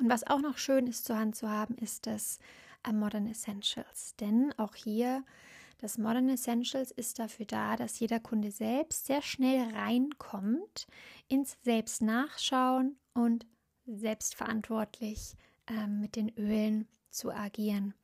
Und 0.00 0.08
was 0.08 0.26
auch 0.26 0.40
noch 0.40 0.58
schön 0.58 0.86
ist 0.86 1.04
zur 1.04 1.18
Hand 1.18 1.36
zu 1.36 1.50
haben, 1.50 1.74
ist 1.76 2.06
das 2.06 2.38
äh, 2.86 2.92
Modern 2.92 3.26
Essentials. 3.26 4.14
Denn 4.16 4.52
auch 4.56 4.74
hier, 4.74 5.24
das 5.78 5.98
Modern 5.98 6.28
Essentials 6.28 6.90
ist 6.90 7.18
dafür 7.18 7.46
da, 7.46 7.76
dass 7.76 7.98
jeder 7.98 8.20
Kunde 8.20 8.50
selbst 8.50 9.06
sehr 9.06 9.22
schnell 9.22 9.74
reinkommt 9.74 10.86
ins 11.28 11.56
Selbstnachschauen 11.62 12.96
und 13.14 13.46
selbstverantwortlich 13.86 15.34
äh, 15.66 15.86
mit 15.86 16.16
den 16.16 16.30
Ölen 16.38 16.88
zu 17.10 17.30
agieren 17.30 17.94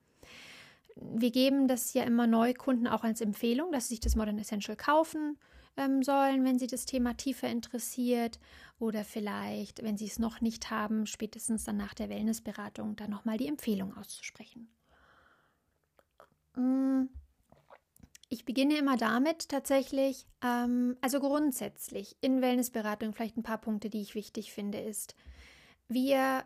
wir 1.00 1.30
geben 1.30 1.68
das 1.68 1.94
ja 1.94 2.02
immer 2.04 2.26
Neukunden 2.26 2.86
auch 2.86 3.04
als 3.04 3.20
Empfehlung, 3.20 3.72
dass 3.72 3.88
sie 3.88 3.94
sich 3.94 4.00
das 4.00 4.16
Modern 4.16 4.38
Essential 4.38 4.76
kaufen 4.76 5.38
ähm, 5.78 6.02
sollen, 6.02 6.44
wenn 6.44 6.58
sie 6.58 6.66
das 6.66 6.84
Thema 6.84 7.16
tiefer 7.16 7.48
interessiert 7.48 8.38
oder 8.78 9.04
vielleicht, 9.04 9.82
wenn 9.82 9.96
sie 9.96 10.06
es 10.06 10.18
noch 10.18 10.40
nicht 10.40 10.70
haben, 10.70 11.06
spätestens 11.06 11.64
dann 11.64 11.76
nach 11.76 11.94
der 11.94 12.08
Wellnessberatung 12.08 12.96
dann 12.96 13.10
nochmal 13.10 13.38
die 13.38 13.46
Empfehlung 13.46 13.96
auszusprechen. 13.96 14.68
Mm, 16.56 17.04
ich 18.28 18.44
beginne 18.44 18.76
immer 18.76 18.96
damit 18.96 19.48
tatsächlich, 19.48 20.26
ähm, 20.42 20.96
also 21.00 21.20
grundsätzlich 21.20 22.16
in 22.20 22.42
Wellnessberatung 22.42 23.14
vielleicht 23.14 23.36
ein 23.36 23.44
paar 23.44 23.58
Punkte, 23.58 23.88
die 23.88 24.02
ich 24.02 24.16
wichtig 24.16 24.52
finde, 24.52 24.80
ist, 24.80 25.14
wir 25.86 26.44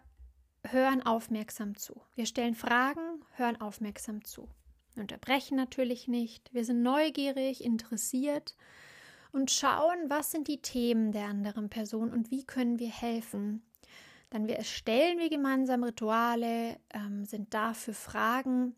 hören 0.65 1.03
aufmerksam 1.05 1.77
zu. 1.77 2.01
Wir 2.15 2.27
stellen 2.27 2.55
Fragen, 2.55 3.25
hören 3.33 3.61
aufmerksam 3.61 4.25
zu. 4.25 4.49
Wir 4.95 5.01
unterbrechen 5.01 5.57
natürlich 5.57 6.07
nicht. 6.07 6.53
Wir 6.53 6.67
sind 6.67 6.83
neugierig, 6.83 7.65
interessiert 7.65 8.55
und 9.33 9.51
schauen, 9.51 10.09
was 10.09 10.31
sind 10.31 10.47
die 10.49 10.61
Themen 10.61 11.13
der 11.13 11.27
anderen 11.27 11.69
Person 11.69 12.13
und 12.13 12.31
wie 12.31 12.45
können 12.45 12.79
wir 12.79 12.91
helfen. 12.91 13.63
Dann 14.31 14.47
wir 14.47 14.57
erstellen 14.57 15.19
wir 15.19 15.29
gemeinsam 15.29 15.85
Rituale, 15.85 16.79
ähm, 16.91 17.25
sind 17.25 17.53
da 17.53 17.75
für 17.75 17.95
Fragen 17.95 18.75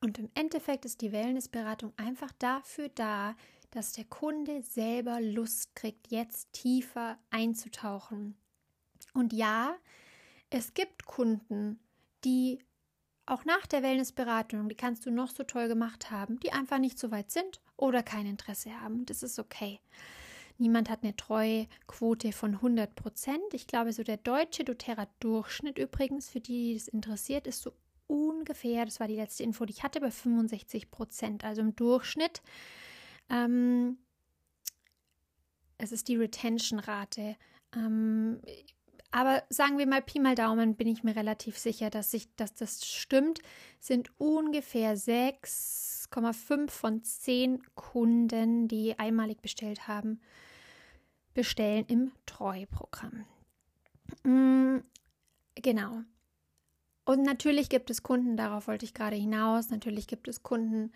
und 0.00 0.18
im 0.18 0.30
Endeffekt 0.34 0.84
ist 0.84 1.00
die 1.00 1.12
Wellnessberatung 1.12 1.92
einfach 1.96 2.32
dafür 2.38 2.88
da, 2.88 3.36
dass 3.70 3.92
der 3.92 4.04
Kunde 4.04 4.62
selber 4.62 5.20
Lust 5.20 5.74
kriegt, 5.74 6.10
jetzt 6.10 6.52
tiefer 6.52 7.18
einzutauchen. 7.30 8.36
Und 9.12 9.32
ja, 9.32 9.76
es 10.50 10.74
gibt 10.74 11.06
Kunden, 11.06 11.80
die 12.24 12.60
auch 13.26 13.44
nach 13.44 13.66
der 13.66 13.82
Wellnessberatung, 13.82 14.68
die 14.68 14.76
kannst 14.76 15.04
du 15.04 15.10
noch 15.10 15.30
so 15.30 15.42
toll 15.42 15.68
gemacht 15.68 16.10
haben, 16.10 16.38
die 16.40 16.52
einfach 16.52 16.78
nicht 16.78 16.98
so 16.98 17.10
weit 17.10 17.30
sind 17.30 17.60
oder 17.76 18.02
kein 18.02 18.26
Interesse 18.26 18.80
haben. 18.80 19.06
Das 19.06 19.22
ist 19.22 19.38
okay. 19.38 19.80
Niemand 20.58 20.88
hat 20.88 21.02
eine 21.02 21.14
Treuequote 21.14 22.32
von 22.32 22.54
100 22.54 22.94
Prozent. 22.94 23.52
Ich 23.52 23.66
glaube, 23.66 23.92
so 23.92 24.02
der 24.02 24.16
deutsche 24.16 24.64
doTERRA-Durchschnitt 24.64 25.78
übrigens, 25.78 26.30
für 26.30 26.40
die, 26.40 26.70
die 26.70 26.76
es 26.76 26.88
interessiert, 26.88 27.46
ist 27.46 27.60
so 27.60 27.72
ungefähr, 28.06 28.84
das 28.84 29.00
war 29.00 29.08
die 29.08 29.16
letzte 29.16 29.42
Info, 29.42 29.66
die 29.66 29.74
ich 29.74 29.82
hatte, 29.82 30.00
bei 30.00 30.10
65 30.10 30.90
Prozent. 30.90 31.44
Also 31.44 31.60
im 31.60 31.76
Durchschnitt. 31.76 32.40
Ähm, 33.28 33.98
es 35.78 35.92
ist 35.92 36.08
die 36.08 36.16
Retention-Rate. 36.16 37.36
Ähm, 37.74 38.40
aber 39.10 39.44
sagen 39.50 39.78
wir 39.78 39.86
mal 39.86 40.02
Pi 40.02 40.20
mal 40.20 40.34
Daumen, 40.34 40.74
bin 40.74 40.88
ich 40.88 41.02
mir 41.02 41.16
relativ 41.16 41.58
sicher, 41.58 41.90
dass, 41.90 42.12
ich, 42.14 42.34
dass 42.36 42.54
das 42.54 42.86
stimmt, 42.86 43.40
sind 43.80 44.10
ungefähr 44.18 44.96
6,5 46.10 46.70
von 46.70 47.02
10 47.02 47.62
Kunden, 47.74 48.68
die 48.68 48.98
einmalig 48.98 49.42
bestellt 49.42 49.88
haben, 49.88 50.20
bestellen 51.34 51.84
im 51.88 52.12
Treuprogramm. 52.26 53.24
Mm, 54.24 54.78
genau. 55.54 56.02
Und 57.04 57.22
natürlich 57.22 57.68
gibt 57.68 57.90
es 57.90 58.02
Kunden, 58.02 58.36
darauf 58.36 58.66
wollte 58.66 58.84
ich 58.84 58.94
gerade 58.94 59.16
hinaus, 59.16 59.70
natürlich 59.70 60.06
gibt 60.06 60.28
es 60.28 60.42
Kunden, 60.42 60.92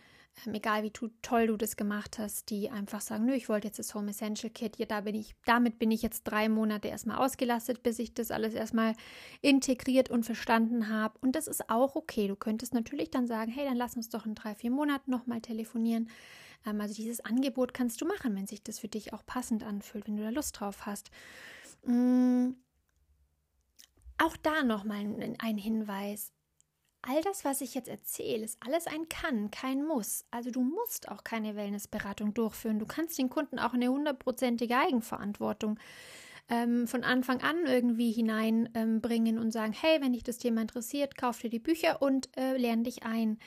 ähm, 0.47 0.55
egal 0.55 0.83
wie 0.83 0.91
tu, 0.91 1.09
toll 1.23 1.47
du 1.49 1.57
das 1.57 1.77
gemacht 1.77 2.19
hast, 2.19 2.51
die 2.51 2.71
einfach 2.71 3.01
sagen, 3.01 3.27
nö, 3.27 3.35
ich 3.35 3.49
wollte 3.49 3.69
jetzt 3.69 3.79
das 3.79 3.95
Home 3.95 4.11
Essential 4.11 4.51
Kit, 4.51 4.77
hier, 4.77 4.87
da 4.87 5.03
bin 5.03 5.15
ich, 5.15 5.35
damit 5.45 5.79
bin 5.79 5.91
ich 5.91 6.03
jetzt 6.03 6.25
drei 6.25 6.49
Monate 6.49 6.89
erstmal 6.89 7.19
ausgelastet, 7.19 7.83
bis 7.83 7.99
ich 7.99 8.15
das 8.15 8.31
alles 8.31 8.55
erstmal 8.55 8.95
integriert 9.41 10.11
und 10.11 10.25
verstanden 10.25 10.89
habe. 10.89 11.19
Und 11.21 11.37
das 11.37 11.47
ist 11.47 11.69
auch 11.69 11.97
okay. 11.97 12.29
Du 12.29 12.37
könntest 12.37 12.75
natürlich 12.75 13.11
dann 13.11 13.27
sagen, 13.27 13.51
hey, 13.51 13.67
dann 13.67 13.77
lass 13.77 13.97
uns 13.97 14.09
doch 14.09 14.27
in 14.27 14.35
drei, 14.35 14.55
vier 14.55 14.71
Monaten 14.71 15.11
nochmal 15.11 15.41
telefonieren. 15.41 16.09
Ähm, 16.67 16.81
also 16.81 16.95
dieses 16.95 17.25
Angebot 17.25 17.75
kannst 17.75 18.01
du 18.01 18.07
machen, 18.07 18.35
wenn 18.37 18.47
sich 18.47 18.63
das 18.63 18.79
für 18.79 18.89
dich 18.89 19.13
auch 19.13 19.25
passend 19.27 19.63
anfühlt, 19.63 20.07
wenn 20.07 20.17
du 20.17 20.23
da 20.23 20.31
Lust 20.31 20.59
drauf 20.61 20.87
hast. 20.87 21.11
Mm. 21.85 22.51
Auch 24.23 24.37
da 24.37 24.65
nochmal 24.65 25.35
ein 25.39 25.57
Hinweis. 25.57 26.31
All 27.03 27.23
das, 27.23 27.45
was 27.45 27.63
ich 27.63 27.75
jetzt 27.75 27.89
erzähle, 27.89 28.45
ist 28.45 28.59
alles 28.65 28.87
ein 28.87 29.09
Kann, 29.09 29.51
kein 29.51 29.87
Muss. 29.87 30.27
Also 30.31 30.51
du 30.51 30.61
musst 30.61 31.09
auch 31.09 31.25
keine 31.25 31.57
Wellnessberatung 31.57 32.35
durchführen. 32.35 32.79
Du 32.79 32.87
kannst 32.87 33.19
den 33.19 33.31
Kunden 33.31 33.59
auch 33.59 33.73
eine 33.73 33.89
hundertprozentige 33.89 34.77
Eigenverantwortung 34.77 35.79
ähm, 36.51 36.87
von 36.87 37.03
Anfang 37.03 37.41
an 37.41 37.65
irgendwie 37.65 38.13
hineinbringen 38.13 39.37
ähm, 39.37 39.43
und 39.43 39.51
sagen, 39.51 39.73
hey, 39.73 40.03
wenn 40.03 40.13
dich 40.13 40.25
das 40.25 40.39
Thema 40.39 40.61
interessiert, 40.61 41.17
kauf 41.17 41.41
dir 41.41 41.49
die 41.49 41.59
Bücher 41.59 42.03
und 42.03 42.29
äh, 42.37 42.57
lern 42.59 42.85
dich 42.85 43.05
ein 43.05 43.39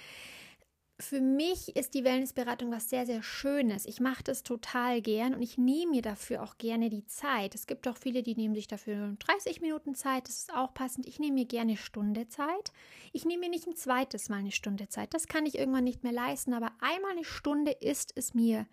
für 1.03 1.21
mich 1.21 1.75
ist 1.75 1.93
die 1.93 2.03
Wellnessberatung 2.03 2.71
was 2.71 2.89
sehr, 2.89 3.05
sehr 3.05 3.21
Schönes. 3.21 3.85
Ich 3.85 3.99
mache 3.99 4.23
das 4.23 4.43
total 4.43 5.01
gern 5.01 5.33
und 5.33 5.41
ich 5.41 5.57
nehme 5.57 5.91
mir 5.91 6.01
dafür 6.01 6.41
auch 6.43 6.57
gerne 6.57 6.89
die 6.89 7.05
Zeit. 7.05 7.53
Es 7.55 7.67
gibt 7.67 7.87
auch 7.87 7.97
viele, 7.97 8.23
die 8.23 8.35
nehmen 8.35 8.55
sich 8.55 8.67
dafür 8.67 9.15
30 9.19 9.61
Minuten 9.61 9.95
Zeit. 9.95 10.27
Das 10.27 10.39
ist 10.39 10.53
auch 10.53 10.73
passend. 10.73 11.05
Ich 11.05 11.19
nehme 11.19 11.35
mir 11.35 11.45
gerne 11.45 11.71
eine 11.71 11.77
Stunde 11.77 12.27
Zeit. 12.27 12.71
Ich 13.11 13.25
nehme 13.25 13.41
mir 13.41 13.49
nicht 13.49 13.67
ein 13.67 13.75
zweites 13.75 14.29
Mal 14.29 14.37
eine 14.37 14.51
Stunde 14.51 14.87
Zeit. 14.89 15.13
Das 15.13 15.27
kann 15.27 15.45
ich 15.45 15.57
irgendwann 15.57 15.83
nicht 15.83 16.03
mehr 16.03 16.13
leisten. 16.13 16.53
Aber 16.53 16.71
einmal 16.79 17.11
eine 17.11 17.25
Stunde 17.25 17.71
ist 17.71 18.13
es 18.15 18.33
mir 18.33 18.65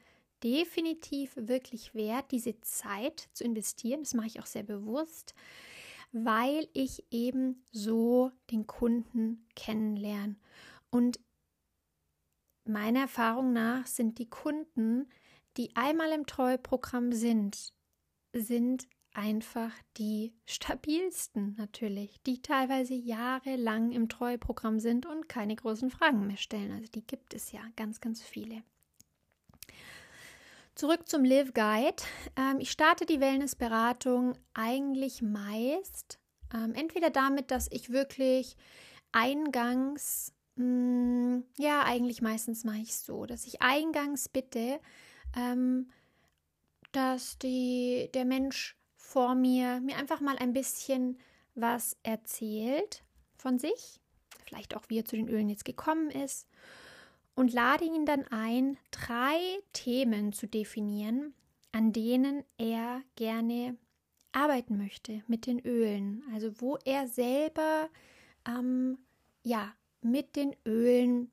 definitiv 0.43 1.33
wirklich 1.37 1.95
wert, 1.95 2.31
diese 2.31 2.61
Zeit 2.61 3.29
zu 3.33 3.45
investieren. 3.45 4.01
Das 4.05 4.14
mache 4.14 4.29
ich 4.29 4.40
auch 4.40 4.47
sehr 4.47 4.62
bewusst, 4.62 5.35
weil 6.12 6.69
ich 6.73 7.05
eben 7.11 7.64
so 7.73 8.31
den 8.51 8.66
Kunden 8.66 9.47
kennenlerne. 9.55 10.37
Und 10.90 11.21
Meiner 12.70 13.00
Erfahrung 13.00 13.52
nach 13.52 13.87
sind 13.87 14.18
die 14.18 14.28
Kunden, 14.30 15.09
die 15.56 15.74
einmal 15.74 16.12
im 16.12 16.26
Treuprogramm 16.26 17.12
sind, 17.12 17.72
sind 18.33 18.87
einfach 19.12 19.72
die 19.96 20.33
stabilsten 20.46 21.56
natürlich, 21.59 22.22
die 22.22 22.42
teilweise 22.42 22.94
jahrelang 22.94 23.90
im 23.90 24.09
Treuprogramm 24.09 24.78
sind 24.78 25.04
und 25.04 25.28
keine 25.28 25.56
großen 25.56 25.90
Fragen 25.90 26.28
mehr 26.28 26.37
stellen. 26.37 26.70
Also 26.70 26.87
die 26.94 27.04
gibt 27.04 27.35
es 27.35 27.50
ja 27.50 27.61
ganz, 27.74 28.00
ganz 28.00 28.22
viele. 28.22 28.62
Zurück 30.76 31.09
zum 31.09 31.24
Live 31.24 31.52
Guide. 31.52 32.02
Ähm, 32.37 32.61
ich 32.61 32.70
starte 32.70 33.04
die 33.04 33.20
Wellnessberatung 33.20 34.35
eigentlich 34.54 35.22
meist 35.22 36.20
ähm, 36.54 36.74
entweder 36.74 37.11
damit, 37.11 37.50
dass 37.50 37.68
ich 37.70 37.90
wirklich 37.90 38.56
eingangs 39.12 40.33
Mm, 40.61 41.44
ja, 41.59 41.85
eigentlich 41.85 42.20
meistens 42.20 42.64
mache 42.64 42.79
ich 42.79 42.90
es 42.90 43.07
so, 43.07 43.25
dass 43.25 43.46
ich 43.46 43.62
eingangs 43.62 44.29
bitte, 44.29 44.79
ähm, 45.35 45.88
dass 46.92 47.38
die, 47.38 48.11
der 48.12 48.27
Mensch 48.27 48.77
vor 48.94 49.35
mir 49.35 49.81
mir 49.81 49.96
einfach 49.96 50.20
mal 50.20 50.37
ein 50.37 50.53
bisschen 50.53 51.18
was 51.55 51.96
erzählt 52.03 53.03
von 53.38 53.59
sich, 53.59 54.01
vielleicht 54.44 54.77
auch 54.77 54.83
wie 54.88 54.99
er 54.99 55.07
zu 55.07 55.16
den 55.16 55.29
Ölen 55.29 55.49
jetzt 55.49 55.64
gekommen 55.64 56.11
ist 56.11 56.46
und 57.35 57.55
lade 57.55 57.85
ihn 57.85 58.05
dann 58.05 58.27
ein, 58.29 58.77
drei 58.90 59.38
Themen 59.73 60.35
zu 60.35 60.46
definieren, 60.46 61.33
an 61.73 61.94
denen 61.94 62.44
er 62.59 63.03
gerne 63.16 63.79
arbeiten 64.33 64.77
möchte 64.77 65.23
mit 65.27 65.46
den 65.46 65.59
Ölen. 65.61 66.23
Also 66.35 66.61
wo 66.61 66.77
er 66.85 67.09
selber 67.09 67.88
ähm, 68.46 68.99
ja 69.42 69.73
mit 70.02 70.36
den 70.36 70.54
Ölen 70.66 71.30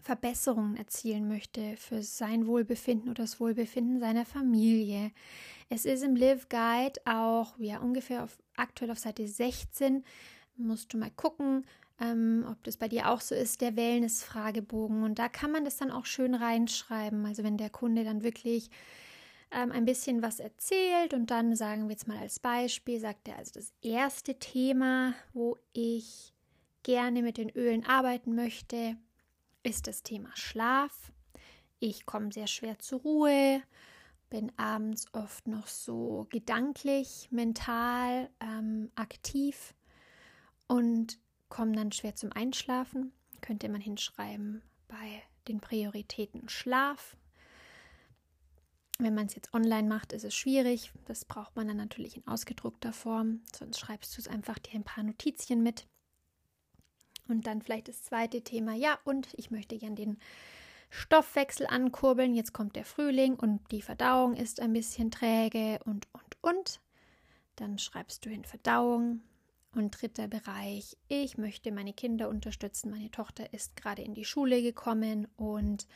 Verbesserungen 0.00 0.76
erzielen 0.76 1.28
möchte 1.28 1.76
für 1.76 2.02
sein 2.02 2.46
Wohlbefinden 2.46 3.10
oder 3.10 3.24
das 3.24 3.40
Wohlbefinden 3.40 3.98
seiner 4.00 4.24
Familie. 4.24 5.10
Es 5.68 5.84
ist 5.84 6.02
im 6.02 6.16
Live 6.16 6.48
Guide 6.48 7.00
auch 7.04 7.58
ja 7.58 7.78
ungefähr 7.78 8.24
auf, 8.24 8.38
aktuell 8.56 8.90
auf 8.90 8.98
Seite 8.98 9.26
16. 9.26 10.04
Musst 10.56 10.92
du 10.92 10.98
mal 10.98 11.10
gucken, 11.10 11.66
ähm, 12.00 12.46
ob 12.48 12.62
das 12.64 12.76
bei 12.76 12.88
dir 12.88 13.10
auch 13.10 13.20
so 13.20 13.34
ist, 13.34 13.60
der 13.60 13.76
Wellness-Fragebogen. 13.76 15.02
Und 15.02 15.18
da 15.18 15.28
kann 15.28 15.50
man 15.50 15.64
das 15.64 15.76
dann 15.78 15.90
auch 15.90 16.06
schön 16.06 16.34
reinschreiben. 16.34 17.26
Also 17.26 17.42
wenn 17.42 17.58
der 17.58 17.70
Kunde 17.70 18.04
dann 18.04 18.22
wirklich 18.22 18.70
ähm, 19.50 19.72
ein 19.72 19.84
bisschen 19.84 20.22
was 20.22 20.40
erzählt 20.40 21.12
und 21.12 21.30
dann 21.30 21.56
sagen 21.56 21.84
wir 21.84 21.90
jetzt 21.90 22.06
mal 22.06 22.18
als 22.18 22.38
Beispiel, 22.38 23.00
sagt 23.00 23.28
er 23.28 23.36
also 23.36 23.52
das 23.54 23.72
erste 23.82 24.38
Thema, 24.38 25.14
wo 25.32 25.58
ich 25.72 26.34
gerne 26.88 27.20
mit 27.20 27.36
den 27.36 27.50
Ölen 27.50 27.84
arbeiten 27.84 28.34
möchte, 28.34 28.96
ist 29.62 29.86
das 29.86 30.02
Thema 30.02 30.30
Schlaf. 30.34 31.12
Ich 31.80 32.06
komme 32.06 32.32
sehr 32.32 32.46
schwer 32.46 32.78
zur 32.78 33.00
Ruhe, 33.00 33.62
bin 34.30 34.50
abends 34.56 35.04
oft 35.12 35.46
noch 35.46 35.66
so 35.66 36.26
gedanklich, 36.30 37.28
mental 37.30 38.30
ähm, 38.40 38.90
aktiv 38.94 39.74
und 40.66 41.18
komme 41.50 41.72
dann 41.72 41.92
schwer 41.92 42.16
zum 42.16 42.32
Einschlafen. 42.32 43.12
Könnte 43.42 43.68
man 43.68 43.82
hinschreiben 43.82 44.62
bei 44.88 45.22
den 45.46 45.60
Prioritäten 45.60 46.48
Schlaf. 46.48 47.18
Wenn 48.98 49.14
man 49.14 49.26
es 49.26 49.34
jetzt 49.34 49.52
online 49.52 49.86
macht, 49.86 50.14
ist 50.14 50.24
es 50.24 50.34
schwierig. 50.34 50.90
Das 51.04 51.26
braucht 51.26 51.54
man 51.54 51.68
dann 51.68 51.76
natürlich 51.76 52.16
in 52.16 52.26
ausgedruckter 52.26 52.94
Form. 52.94 53.42
Sonst 53.54 53.78
schreibst 53.78 54.16
du 54.16 54.22
es 54.22 54.28
einfach 54.28 54.58
dir 54.58 54.72
ein 54.72 54.84
paar 54.84 55.04
Notizien 55.04 55.62
mit. 55.62 55.86
Und 57.28 57.46
dann 57.46 57.62
vielleicht 57.62 57.88
das 57.88 58.02
zweite 58.02 58.42
Thema. 58.42 58.74
Ja, 58.74 58.98
und 59.04 59.28
ich 59.36 59.50
möchte 59.50 59.76
gern 59.78 59.94
den 59.94 60.18
Stoffwechsel 60.90 61.66
ankurbeln. 61.66 62.34
Jetzt 62.34 62.52
kommt 62.52 62.76
der 62.76 62.84
Frühling 62.84 63.34
und 63.34 63.60
die 63.70 63.82
Verdauung 63.82 64.34
ist 64.34 64.60
ein 64.60 64.72
bisschen 64.72 65.10
träge 65.10 65.78
und, 65.84 66.08
und, 66.12 66.38
und. 66.40 66.80
Dann 67.56 67.78
schreibst 67.78 68.24
du 68.24 68.30
hin 68.30 68.44
Verdauung. 68.44 69.20
Und 69.74 69.90
dritter 69.90 70.28
Bereich, 70.28 70.96
ich 71.08 71.36
möchte 71.36 71.70
meine 71.70 71.92
Kinder 71.92 72.30
unterstützen. 72.30 72.90
Meine 72.90 73.10
Tochter 73.10 73.52
ist 73.52 73.76
gerade 73.76 74.00
in 74.02 74.14
die 74.14 74.24
Schule 74.24 74.62
gekommen 74.62 75.28
und 75.36 75.86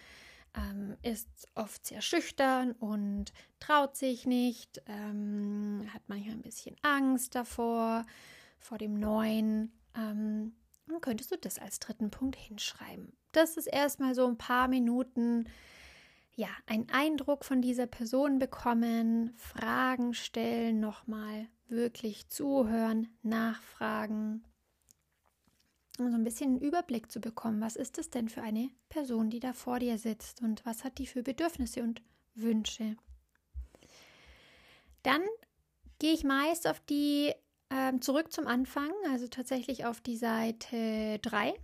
ähm, 0.55 0.97
ist 1.03 1.29
oft 1.55 1.87
sehr 1.87 2.03
schüchtern 2.03 2.73
und 2.73 3.33
traut 3.61 3.97
sich 3.97 4.27
nicht, 4.27 4.83
ähm, 4.87 5.89
hat 5.93 6.03
manchmal 6.07 6.35
ein 6.35 6.43
bisschen 6.43 6.77
Angst 6.83 7.35
davor, 7.35 8.05
vor 8.59 8.77
dem 8.77 9.01
Neuen. 9.01 9.73
Ähm, 9.97 10.53
dann 10.93 11.01
könntest 11.01 11.31
du 11.33 11.37
das 11.37 11.59
als 11.59 11.79
dritten 11.79 12.11
Punkt 12.11 12.37
hinschreiben. 12.37 13.13
Das 13.33 13.57
ist 13.57 13.67
erstmal 13.67 14.15
so 14.15 14.27
ein 14.27 14.39
paar 14.39 14.69
Minuten, 14.69 15.49
ja, 16.35 16.49
einen 16.67 16.89
Eindruck 16.91 17.45
von 17.45 17.63
dieser 17.63 17.87
Person 17.87 18.39
bekommen, 18.39 19.35
Fragen 19.37 20.15
stellen, 20.15 20.81
nochmal 20.81 21.49
wirklich 21.69 22.29
zuhören, 22.29 23.09
nachfragen, 23.23 24.45
um 25.99 26.11
so 26.11 26.17
ein 26.17 26.25
bisschen 26.25 26.53
einen 26.53 26.61
Überblick 26.61 27.11
zu 27.11 27.21
bekommen, 27.21 27.61
was 27.61 27.77
ist 27.77 27.99
es 27.99 28.11
denn 28.11 28.29
für 28.29 28.43
eine 28.43 28.71
Person, 28.89 29.31
die 29.31 29.41
da 29.41 29.53
vor 29.53 29.79
dir 29.79 29.99
sitzt 29.99 30.43
und 30.43 30.65
was 30.65 30.85
hat 30.85 30.99
die 30.99 31.07
für 31.07 31.23
Bedürfnisse 31.23 31.83
und 31.83 32.03
Wünsche. 32.35 32.97
Dann 35.03 35.23
gehe 35.99 36.13
ich 36.13 36.25
meist 36.25 36.67
auf 36.67 36.81
die 36.81 37.33
äh, 37.73 37.99
zurück 38.01 38.33
zum 38.33 38.47
Anfang, 38.47 38.91
also 39.11 39.29
tatsächlich 39.29 39.85
auf 39.85 40.01
die 40.01 40.17
Seite 40.17 41.19
3. 41.23 41.55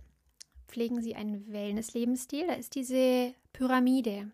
Pflegen 0.67 1.01
Sie 1.01 1.15
einen 1.15 1.51
Wellness-Lebensstil. 1.51 2.47
Da 2.47 2.53
ist 2.53 2.75
diese 2.75 3.33
Pyramide, 3.53 4.31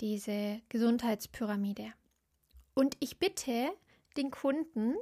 diese 0.00 0.60
Gesundheitspyramide. 0.68 1.92
Und 2.74 2.96
ich 3.00 3.18
bitte 3.18 3.70
den 4.16 4.30
Kunden, 4.30 4.94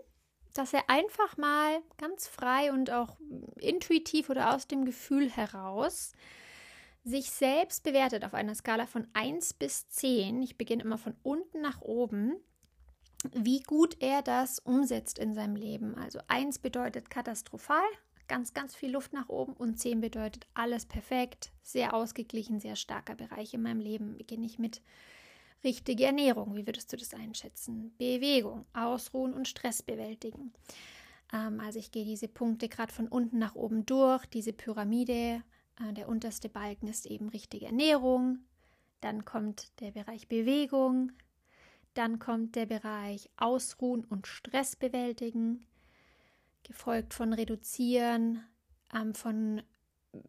dass 0.55 0.73
er 0.73 0.89
einfach 0.89 1.37
mal 1.37 1.81
ganz 1.97 2.29
frei 2.29 2.73
und 2.73 2.91
auch 2.91 3.17
intuitiv 3.59 4.29
oder 4.29 4.55
aus 4.55 4.67
dem 4.67 4.85
Gefühl 4.85 5.31
heraus 5.31 6.13
sich 7.05 7.31
selbst 7.31 7.83
bewertet 7.83 8.25
auf 8.25 8.35
einer 8.35 8.55
Skala 8.55 8.87
von 8.87 9.09
1 9.13 9.55
bis 9.55 9.89
10. 9.89 10.43
Ich 10.43 10.57
beginne 10.57 10.85
immer 10.85 10.99
von 10.99 11.17
unten 11.23 11.61
nach 11.61 11.81
oben, 11.81 12.37
wie 13.33 13.61
gut 13.61 13.97
er 14.01 14.23
das 14.23 14.59
umsetzt 14.59 15.19
in 15.19 15.35
seinem 15.35 15.57
Leben. 15.57 15.97
Also 15.97 16.21
1 16.29 16.59
bedeutet 16.59 17.11
katastrophal, 17.11 17.85
ganz, 18.29 18.55
ganz 18.55 18.75
viel 18.75 18.93
Luft 18.93 19.13
nach 19.13 19.29
oben 19.29 19.53
und 19.53 19.79
10 19.79 20.01
bedeutet 20.01 20.47
alles 20.55 20.87
perfekt, 20.87 21.53
sehr 21.63 21.95
ausgeglichen, 21.95 22.61
sehr 22.61 22.77
starker 22.77 23.15
Bereich 23.15 23.55
in 23.55 23.63
meinem 23.63 23.81
Leben. 23.81 24.17
Beginne 24.17 24.47
ich 24.47 24.59
mit 24.59 24.83
Richtige 25.65 26.07
Ernährung, 26.07 26.57
wie 26.57 26.67
würdest 26.67 26.93
du 26.93 26.97
das 26.97 27.15
einschätzen? 27.15 27.95
Bewegung, 27.97 28.67
Ausruhen 28.73 29.33
und 29.33 29.47
Stress 29.47 29.81
bewältigen. 29.81 30.53
Ähm, 31.33 31.61
also 31.61 31.79
ich 31.79 31.93
gehe 31.93 32.05
diese 32.05 32.27
Punkte 32.27 32.69
gerade 32.69 32.93
von 32.93 33.07
unten 33.07 33.39
nach 33.39 33.55
oben 33.55 33.87
durch, 33.87 34.27
diese 34.27 34.53
Pyramide. 34.53 35.43
Äh, 35.81 35.93
der 35.93 36.09
unterste 36.09 36.49
Balken 36.49 36.89
ist 36.89 37.07
eben 37.07 37.29
richtige 37.29 37.67
Ernährung. 37.67 38.41
Dann 39.01 39.25
kommt 39.25 39.71
der 39.81 39.93
Bereich 39.93 40.29
Bewegung. 40.29 41.13
Dann 41.95 42.19
kommt 42.19 42.57
der 42.57 42.67
Bereich 42.67 43.29
Ausruhen 43.37 44.05
und 44.05 44.27
Stress 44.27 44.77
bewältigen. 44.77 45.67
Gefolgt 46.63 47.13
von 47.13 47.33
Reduzieren, 47.33 48.45
ähm, 48.95 49.15
von 49.15 49.63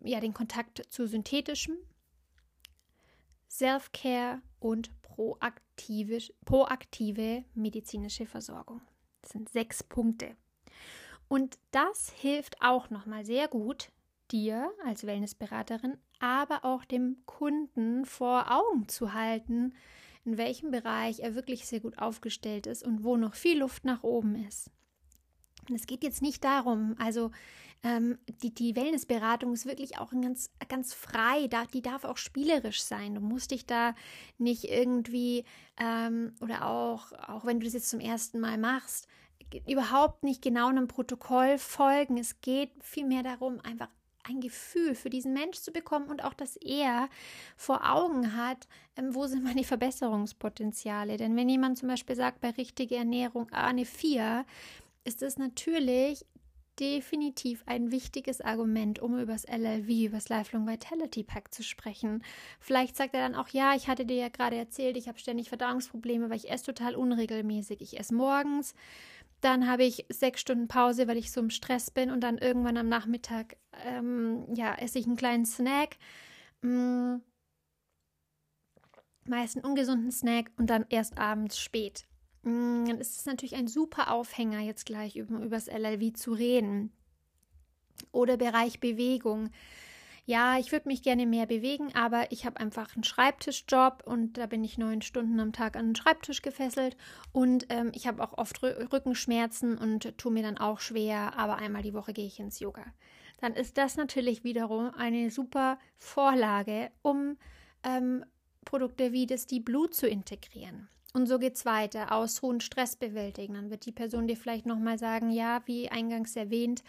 ja, 0.01 0.19
den 0.19 0.33
Kontakt 0.33 0.83
zu 0.89 1.07
synthetischem. 1.07 1.75
Self-Care 3.49 4.41
und 4.59 4.89
proaktive, 5.03 6.17
proaktive 6.43 7.45
medizinische 7.53 8.25
Versorgung. 8.25 8.81
Das 9.21 9.31
sind 9.31 9.49
sechs 9.49 9.83
Punkte. 9.83 10.35
Und 11.27 11.57
das 11.71 12.11
hilft 12.11 12.61
auch 12.61 12.89
nochmal 12.89 13.25
sehr 13.25 13.47
gut 13.47 13.91
dir 14.31 14.71
als 14.85 15.05
Wellnessberaterin, 15.05 15.97
aber 16.19 16.65
auch 16.65 16.83
dem 16.85 17.17
Kunden 17.25 18.05
vor 18.05 18.51
Augen 18.51 18.87
zu 18.87 19.13
halten, 19.13 19.75
in 20.25 20.37
welchem 20.37 20.71
Bereich 20.71 21.19
er 21.19 21.35
wirklich 21.35 21.65
sehr 21.65 21.79
gut 21.79 21.97
aufgestellt 21.97 22.67
ist 22.67 22.83
und 22.83 23.03
wo 23.03 23.17
noch 23.17 23.35
viel 23.35 23.59
Luft 23.59 23.85
nach 23.85 24.03
oben 24.03 24.35
ist. 24.47 24.69
Und 25.69 25.75
es 25.75 25.87
geht 25.87 26.03
jetzt 26.03 26.21
nicht 26.21 26.43
darum, 26.43 26.95
also 26.97 27.31
ähm, 27.83 28.17
die, 28.41 28.53
die 28.53 28.75
Wellnessberatung 28.75 29.53
ist 29.53 29.65
wirklich 29.65 29.97
auch 29.97 30.11
ganz, 30.11 30.49
ganz 30.69 30.93
frei, 30.93 31.47
da, 31.47 31.65
die 31.65 31.81
darf 31.81 32.05
auch 32.05 32.17
spielerisch 32.17 32.81
sein. 32.81 33.15
Du 33.15 33.21
musst 33.21 33.51
dich 33.51 33.65
da 33.65 33.93
nicht 34.37 34.65
irgendwie 34.65 35.43
ähm, 35.77 36.33
oder 36.39 36.65
auch, 36.65 37.11
auch 37.27 37.45
wenn 37.45 37.59
du 37.59 37.65
das 37.65 37.73
jetzt 37.73 37.89
zum 37.89 37.99
ersten 37.99 38.39
Mal 38.39 38.57
machst, 38.57 39.07
überhaupt 39.67 40.23
nicht 40.23 40.41
genau 40.41 40.69
einem 40.69 40.87
Protokoll 40.87 41.57
folgen. 41.57 42.17
Es 42.17 42.41
geht 42.41 42.71
vielmehr 42.81 43.23
darum, 43.23 43.59
einfach 43.61 43.89
ein 44.23 44.41
Gefühl 44.41 44.95
für 44.95 45.09
diesen 45.09 45.33
Mensch 45.33 45.59
zu 45.59 45.71
bekommen 45.71 46.09
und 46.09 46.23
auch, 46.23 46.33
dass 46.33 46.55
er 46.57 47.09
vor 47.55 47.89
Augen 47.89 48.35
hat, 48.35 48.67
ähm, 48.95 49.13
wo 49.15 49.27
sind 49.27 49.43
meine 49.43 49.63
Verbesserungspotenziale. 49.63 51.17
Denn 51.17 51.35
wenn 51.35 51.49
jemand 51.49 51.77
zum 51.77 51.89
Beispiel 51.89 52.15
sagt, 52.15 52.41
bei 52.41 52.51
richtiger 52.51 52.97
Ernährung 52.97 53.47
ah, 53.51 53.67
eine 53.67 53.85
4, 53.85 54.45
ist 55.03 55.21
es 55.21 55.37
natürlich 55.37 56.25
definitiv 56.79 57.63
ein 57.67 57.91
wichtiges 57.91 58.41
Argument, 58.41 58.99
um 58.99 59.19
über 59.19 59.33
das 59.33 59.45
LLV, 59.45 59.89
über 59.89 60.17
das 60.17 60.29
Lifelong 60.29 60.67
Vitality 60.67 61.23
Pack 61.23 61.53
zu 61.53 61.63
sprechen. 61.63 62.23
Vielleicht 62.59 62.95
sagt 62.95 63.13
er 63.13 63.21
dann 63.21 63.35
auch, 63.35 63.49
ja, 63.49 63.75
ich 63.75 63.87
hatte 63.87 64.05
dir 64.05 64.15
ja 64.15 64.29
gerade 64.29 64.55
erzählt, 64.55 64.97
ich 64.97 65.07
habe 65.07 65.19
ständig 65.19 65.49
Verdauungsprobleme, 65.49 66.29
weil 66.29 66.37
ich 66.37 66.49
esse 66.49 66.65
total 66.65 66.95
unregelmäßig. 66.95 67.81
Ich 67.81 67.99
esse 67.99 68.15
morgens, 68.15 68.73
dann 69.43 69.67
habe 69.67 69.83
ich 69.83 70.05
sechs 70.09 70.41
Stunden 70.41 70.67
Pause, 70.67 71.07
weil 71.07 71.17
ich 71.17 71.31
so 71.31 71.41
im 71.41 71.49
Stress 71.49 71.91
bin 71.91 72.11
und 72.11 72.21
dann 72.21 72.37
irgendwann 72.37 72.77
am 72.77 72.87
Nachmittag, 72.87 73.57
ähm, 73.85 74.45
ja, 74.55 74.73
esse 74.75 74.99
ich 74.99 75.05
einen 75.05 75.17
kleinen 75.17 75.45
Snack. 75.45 75.97
Mm, 76.61 77.17
meist 79.25 79.55
einen 79.55 79.65
ungesunden 79.65 80.11
Snack 80.11 80.51
und 80.57 80.69
dann 80.69 80.85
erst 80.89 81.17
abends 81.17 81.59
spät. 81.59 82.05
Mm, 82.43 82.85
dann 82.85 82.99
ist 82.99 83.17
es 83.17 83.25
natürlich 83.25 83.55
ein 83.55 83.67
super 83.67 84.11
Aufhänger, 84.11 84.59
jetzt 84.59 84.85
gleich 84.85 85.15
über, 85.15 85.39
das 85.47 85.67
LLV 85.67 86.13
zu 86.13 86.33
reden. 86.33 86.93
Oder 88.11 88.37
Bereich 88.37 88.79
Bewegung. 88.79 89.49
Ja, 90.25 90.57
ich 90.57 90.71
würde 90.71 90.87
mich 90.87 91.03
gerne 91.03 91.25
mehr 91.25 91.45
bewegen, 91.45 91.93
aber 91.95 92.31
ich 92.31 92.45
habe 92.45 92.59
einfach 92.59 92.95
einen 92.95 93.03
Schreibtischjob 93.03 94.03
und 94.05 94.37
da 94.37 94.45
bin 94.45 94.63
ich 94.63 94.77
neun 94.77 95.01
Stunden 95.01 95.39
am 95.39 95.51
Tag 95.51 95.75
an 95.75 95.87
den 95.87 95.95
Schreibtisch 95.95 96.41
gefesselt 96.41 96.95
und 97.33 97.65
ähm, 97.69 97.91
ich 97.93 98.07
habe 98.07 98.23
auch 98.23 98.37
oft 98.37 98.63
Rückenschmerzen 98.63 99.77
und 99.77 100.17
tue 100.17 100.31
mir 100.31 100.43
dann 100.43 100.57
auch 100.57 100.79
schwer, 100.79 101.37
aber 101.37 101.57
einmal 101.57 101.81
die 101.81 101.93
Woche 101.93 102.13
gehe 102.13 102.27
ich 102.27 102.39
ins 102.39 102.59
Yoga. 102.59 102.85
Dann 103.41 103.53
ist 103.53 103.77
das 103.77 103.97
natürlich 103.97 104.45
wiederum 104.45 104.93
eine 104.93 105.29
super 105.29 105.77
Vorlage, 105.97 106.91
um 107.01 107.37
ähm, 107.83 108.23
Produkte 108.63 109.11
wie 109.11 109.25
das 109.25 109.45
Deep 109.45 109.65
Blue 109.65 109.89
zu 109.89 110.07
integrieren. 110.07 110.87
Und 111.13 111.27
so 111.27 111.37
geht 111.37 111.55
es 111.55 111.65
weiter. 111.65 112.11
Ausruhen, 112.11 112.59
Stress 112.59 112.95
bewältigen. 112.95 113.53
Dann 113.53 113.69
wird 113.69 113.85
die 113.85 113.91
Person 113.91 114.27
dir 114.27 114.37
vielleicht 114.37 114.65
nochmal 114.65 114.97
sagen, 114.97 115.29
ja, 115.29 115.61
wie 115.65 115.89
eingangs 115.89 116.35
erwähnt, 116.35 116.83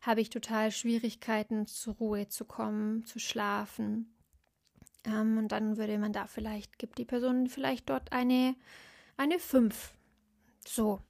habe 0.00 0.20
ich 0.20 0.30
total 0.30 0.70
Schwierigkeiten, 0.72 1.66
zur 1.66 1.94
Ruhe 1.94 2.28
zu 2.28 2.44
kommen, 2.44 3.04
zu 3.04 3.18
schlafen. 3.18 4.14
Ähm, 5.04 5.38
und 5.38 5.52
dann 5.52 5.76
würde 5.76 5.98
man 5.98 6.12
da 6.12 6.26
vielleicht, 6.26 6.78
gibt 6.78 6.98
die 6.98 7.04
Person 7.04 7.48
vielleicht 7.48 7.90
dort 7.90 8.12
eine, 8.12 8.54
eine 9.16 9.38
5. 9.38 9.94
So. 10.66 11.00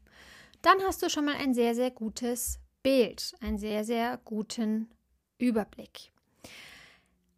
Dann 0.62 0.80
hast 0.82 1.02
du 1.02 1.08
schon 1.08 1.24
mal 1.24 1.36
ein 1.36 1.54
sehr, 1.54 1.74
sehr 1.74 1.90
gutes 1.90 2.58
Bild, 2.82 3.34
einen 3.40 3.58
sehr, 3.58 3.84
sehr 3.84 4.18
guten 4.24 4.90
Überblick. 5.38 6.12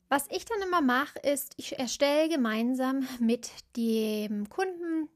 Was 0.08 0.26
ich 0.30 0.44
dann 0.44 0.60
immer 0.60 0.82
mache, 0.82 1.18
ist, 1.20 1.54
ich 1.56 1.78
erstelle 1.78 2.28
gemeinsam 2.28 3.06
mit 3.20 3.50
dem 3.76 4.48
Kunden 4.48 5.08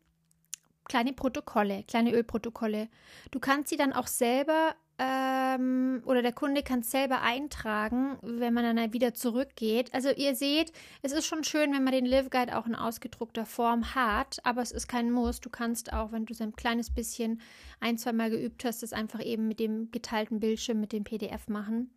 kleine 0.84 1.12
Protokolle, 1.12 1.84
kleine 1.84 2.12
Ölprotokolle. 2.12 2.88
Du 3.30 3.40
kannst 3.40 3.70
sie 3.70 3.76
dann 3.76 3.92
auch 3.92 4.06
selber 4.06 4.74
ähm, 4.98 6.02
oder 6.06 6.22
der 6.22 6.32
Kunde 6.32 6.62
kann 6.62 6.80
es 6.80 6.90
selber 6.90 7.20
eintragen, 7.20 8.16
wenn 8.22 8.54
man 8.54 8.76
dann 8.76 8.92
wieder 8.94 9.12
zurückgeht. 9.12 9.92
Also 9.92 10.10
ihr 10.10 10.34
seht, 10.34 10.72
es 11.02 11.12
ist 11.12 11.26
schon 11.26 11.44
schön, 11.44 11.74
wenn 11.74 11.84
man 11.84 11.92
den 11.92 12.06
Live 12.06 12.30
Guide 12.30 12.56
auch 12.56 12.66
in 12.66 12.74
ausgedruckter 12.74 13.44
Form 13.44 13.94
hat, 13.94 14.38
aber 14.44 14.62
es 14.62 14.72
ist 14.72 14.88
kein 14.88 15.10
Muss. 15.10 15.40
Du 15.40 15.50
kannst 15.50 15.92
auch, 15.92 16.12
wenn 16.12 16.24
du 16.24 16.32
es 16.32 16.40
ein 16.40 16.56
kleines 16.56 16.90
bisschen 16.90 17.42
ein, 17.80 17.98
zwei 17.98 18.12
Mal 18.12 18.30
geübt 18.30 18.64
hast, 18.64 18.82
das 18.82 18.94
einfach 18.94 19.22
eben 19.22 19.48
mit 19.48 19.60
dem 19.60 19.90
geteilten 19.90 20.40
Bildschirm, 20.40 20.80
mit 20.80 20.92
dem 20.92 21.04
PDF 21.04 21.48
machen. 21.48 21.90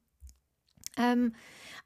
Ähm, 0.98 1.34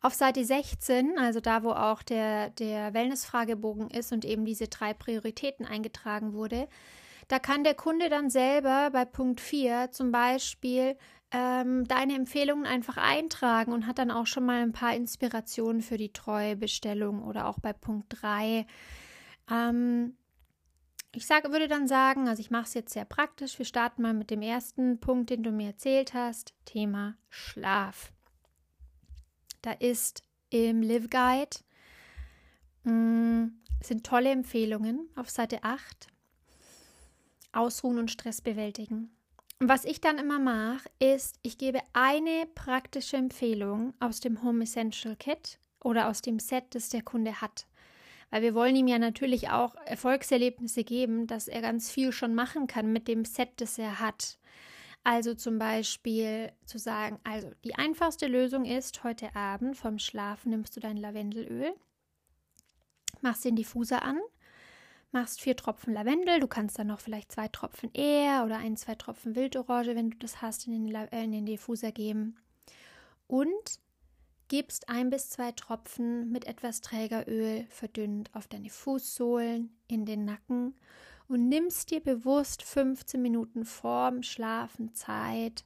auf 0.01 0.15
Seite 0.15 0.43
16, 0.43 1.19
also 1.19 1.39
da, 1.39 1.63
wo 1.63 1.71
auch 1.71 2.01
der, 2.01 2.49
der 2.49 2.93
Wellness-Fragebogen 2.95 3.91
ist 3.91 4.11
und 4.11 4.25
eben 4.25 4.45
diese 4.45 4.67
drei 4.67 4.93
Prioritäten 4.93 5.65
eingetragen 5.65 6.33
wurde, 6.33 6.67
da 7.27 7.39
kann 7.39 7.63
der 7.63 7.75
Kunde 7.75 8.09
dann 8.09 8.29
selber 8.29 8.89
bei 8.91 9.05
Punkt 9.05 9.41
4 9.41 9.91
zum 9.91 10.11
Beispiel 10.11 10.97
ähm, 11.31 11.85
deine 11.87 12.15
Empfehlungen 12.15 12.65
einfach 12.65 12.97
eintragen 12.97 13.73
und 13.73 13.87
hat 13.87 13.97
dann 13.97 14.11
auch 14.11 14.27
schon 14.27 14.45
mal 14.45 14.61
ein 14.61 14.71
paar 14.71 14.95
Inspirationen 14.95 15.81
für 15.81 15.97
die 15.97 16.13
Treuebestellung 16.13 17.23
oder 17.23 17.47
auch 17.47 17.59
bei 17.59 17.73
Punkt 17.73 18.05
3. 18.21 18.67
Ähm, 19.49 20.15
ich 21.15 21.25
sage, 21.25 21.51
würde 21.51 21.67
dann 21.67 21.87
sagen, 21.87 22.27
also 22.27 22.39
ich 22.39 22.51
mache 22.51 22.65
es 22.65 22.73
jetzt 22.73 22.93
sehr 22.93 23.05
praktisch. 23.05 23.57
Wir 23.57 23.65
starten 23.65 24.01
mal 24.01 24.13
mit 24.13 24.29
dem 24.29 24.41
ersten 24.41 24.99
Punkt, 24.99 25.31
den 25.31 25.43
du 25.43 25.51
mir 25.51 25.67
erzählt 25.67 26.13
hast, 26.13 26.53
Thema 26.65 27.15
Schlaf. 27.29 28.11
Da 29.61 29.71
ist 29.71 30.23
im 30.49 30.81
Live 30.81 31.09
Guide 31.09 31.57
mh, 32.83 32.91
mm, 32.93 33.61
sind 33.81 34.05
tolle 34.05 34.31
Empfehlungen 34.31 35.09
auf 35.15 35.29
Seite 35.29 35.63
8. 35.63 36.12
Ausruhen 37.53 37.99
und 37.99 38.11
Stress 38.11 38.41
bewältigen. 38.41 39.15
Und 39.59 39.69
was 39.69 39.85
ich 39.85 40.01
dann 40.01 40.17
immer 40.17 40.39
mache, 40.39 40.89
ist, 40.99 41.39
ich 41.41 41.57
gebe 41.57 41.79
eine 41.93 42.47
praktische 42.53 43.17
Empfehlung 43.17 43.93
aus 43.99 44.19
dem 44.19 44.43
Home 44.43 44.63
Essential 44.63 45.15
Kit 45.15 45.59
oder 45.81 46.09
aus 46.09 46.21
dem 46.21 46.39
Set, 46.39 46.65
das 46.71 46.89
der 46.89 47.01
Kunde 47.01 47.39
hat. 47.39 47.65
Weil 48.29 48.41
wir 48.41 48.55
wollen 48.55 48.75
ihm 48.75 48.87
ja 48.87 48.97
natürlich 48.99 49.51
auch 49.51 49.75
Erfolgserlebnisse 49.85 50.83
geben, 50.83 51.27
dass 51.27 51.47
er 51.47 51.61
ganz 51.61 51.91
viel 51.91 52.11
schon 52.11 52.35
machen 52.35 52.67
kann 52.67 52.91
mit 52.91 53.07
dem 53.07 53.25
Set, 53.25 53.51
das 53.57 53.77
er 53.77 53.99
hat. 53.99 54.37
Also 55.03 55.35
zum 55.35 55.59
Beispiel 55.59 56.51
zu 56.65 56.79
sagen, 56.79 57.19
also 57.23 57.51
die 57.63 57.75
einfachste 57.75 58.27
Lösung 58.27 58.65
ist, 58.65 59.03
heute 59.03 59.35
Abend 59.35 59.77
vorm 59.77 59.99
Schlafen 59.99 60.49
nimmst 60.49 60.75
du 60.75 60.79
dein 60.79 60.97
Lavendelöl, 60.97 61.73
machst 63.21 63.43
den 63.43 63.55
Diffuser 63.55 64.03
an, 64.03 64.19
machst 65.13 65.41
vier 65.41 65.55
Tropfen 65.55 65.93
Lavendel, 65.93 66.39
du 66.39 66.47
kannst 66.47 66.77
dann 66.77 66.87
noch 66.87 66.99
vielleicht 66.99 67.31
zwei 67.31 67.47
Tropfen 67.47 67.93
Ehr 67.93 68.43
oder 68.45 68.57
ein, 68.57 68.75
zwei 68.77 68.95
Tropfen 68.95 69.35
Wildorange, 69.35 69.95
wenn 69.95 70.11
du 70.11 70.17
das 70.17 70.41
hast, 70.41 70.67
in 70.67 70.73
den, 70.73 70.95
äh, 70.95 71.23
in 71.23 71.31
den 71.31 71.45
Diffuser 71.45 71.91
geben 71.91 72.37
und 73.27 73.79
gibst 74.47 74.89
ein 74.89 75.09
bis 75.09 75.29
zwei 75.29 75.51
Tropfen 75.51 76.31
mit 76.31 76.45
etwas 76.45 76.81
Trägeröl 76.81 77.65
verdünnt 77.69 78.29
auf 78.33 78.47
deine 78.47 78.69
Fußsohlen, 78.69 79.75
in 79.87 80.05
den 80.05 80.25
Nacken 80.25 80.75
und 81.27 81.47
nimmst 81.47 81.91
dir 81.91 82.01
bewusst 82.01 82.63
15 82.63 83.21
Minuten 83.21 83.65
vorm 83.65 84.23
Schlafen 84.23 84.93
Zeit, 84.93 85.65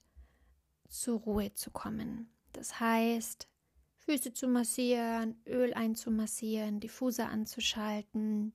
zur 0.88 1.20
Ruhe 1.20 1.54
zu 1.54 1.72
kommen. 1.72 2.30
Das 2.54 2.80
heißt, 2.80 3.50
Füße 3.98 4.32
zu 4.32 4.48
massieren, 4.48 5.36
Öl 5.46 5.74
einzumassieren, 5.74 6.80
Diffuser 6.80 7.28
anzuschalten, 7.30 8.54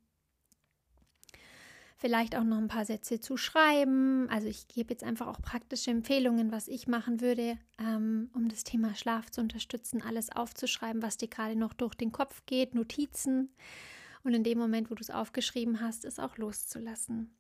vielleicht 2.02 2.34
auch 2.36 2.42
noch 2.42 2.58
ein 2.58 2.66
paar 2.66 2.84
Sätze 2.84 3.20
zu 3.20 3.36
schreiben. 3.36 4.28
Also 4.28 4.48
ich 4.48 4.66
gebe 4.66 4.92
jetzt 4.92 5.04
einfach 5.04 5.28
auch 5.28 5.40
praktische 5.40 5.92
Empfehlungen, 5.92 6.50
was 6.50 6.66
ich 6.66 6.88
machen 6.88 7.20
würde, 7.20 7.56
ähm, 7.78 8.28
um 8.34 8.48
das 8.48 8.64
Thema 8.64 8.96
Schlaf 8.96 9.30
zu 9.30 9.40
unterstützen, 9.40 10.02
alles 10.02 10.28
aufzuschreiben, 10.28 11.00
was 11.00 11.16
dir 11.16 11.28
gerade 11.28 11.54
noch 11.54 11.72
durch 11.72 11.94
den 11.94 12.10
Kopf 12.10 12.42
geht, 12.44 12.74
Notizen 12.74 13.54
und 14.24 14.34
in 14.34 14.42
dem 14.42 14.58
Moment, 14.58 14.90
wo 14.90 14.96
du 14.96 15.00
es 15.00 15.10
aufgeschrieben 15.10 15.80
hast, 15.80 16.04
es 16.04 16.18
auch 16.18 16.38
loszulassen. 16.38 17.30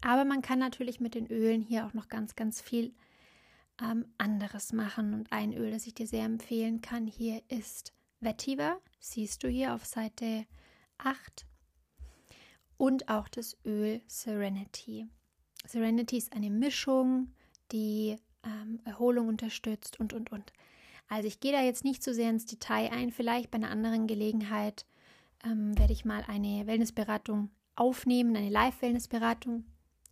Aber 0.00 0.24
man 0.24 0.42
kann 0.42 0.58
natürlich 0.58 0.98
mit 0.98 1.14
den 1.14 1.28
Ölen 1.28 1.62
hier 1.62 1.86
auch 1.86 1.94
noch 1.94 2.08
ganz, 2.08 2.34
ganz 2.34 2.60
viel 2.60 2.92
ähm, 3.80 4.06
anderes 4.18 4.72
machen. 4.72 5.14
Und 5.14 5.30
ein 5.30 5.52
Öl, 5.52 5.70
das 5.70 5.86
ich 5.86 5.94
dir 5.94 6.08
sehr 6.08 6.24
empfehlen 6.24 6.80
kann, 6.80 7.06
hier 7.06 7.42
ist 7.48 7.92
Vetiver. 8.18 8.80
Siehst 8.98 9.44
du 9.44 9.48
hier 9.48 9.72
auf 9.72 9.86
Seite 9.86 10.46
8. 10.98 11.46
Und 12.80 13.10
auch 13.10 13.28
das 13.28 13.58
Öl 13.66 14.00
Serenity. 14.06 15.06
Serenity 15.66 16.16
ist 16.16 16.32
eine 16.32 16.48
Mischung, 16.48 17.30
die 17.72 18.16
ähm, 18.42 18.80
Erholung 18.86 19.28
unterstützt 19.28 20.00
und, 20.00 20.14
und, 20.14 20.32
und. 20.32 20.50
Also 21.06 21.28
ich 21.28 21.40
gehe 21.40 21.52
da 21.52 21.60
jetzt 21.60 21.84
nicht 21.84 22.02
so 22.02 22.14
sehr 22.14 22.30
ins 22.30 22.46
Detail 22.46 22.90
ein. 22.90 23.12
Vielleicht 23.12 23.50
bei 23.50 23.56
einer 23.56 23.68
anderen 23.68 24.06
Gelegenheit 24.06 24.86
ähm, 25.44 25.78
werde 25.78 25.92
ich 25.92 26.06
mal 26.06 26.24
eine 26.26 26.66
Wellnessberatung 26.66 27.50
aufnehmen, 27.76 28.34
eine 28.34 28.48
Live-Wellnessberatung. 28.48 29.66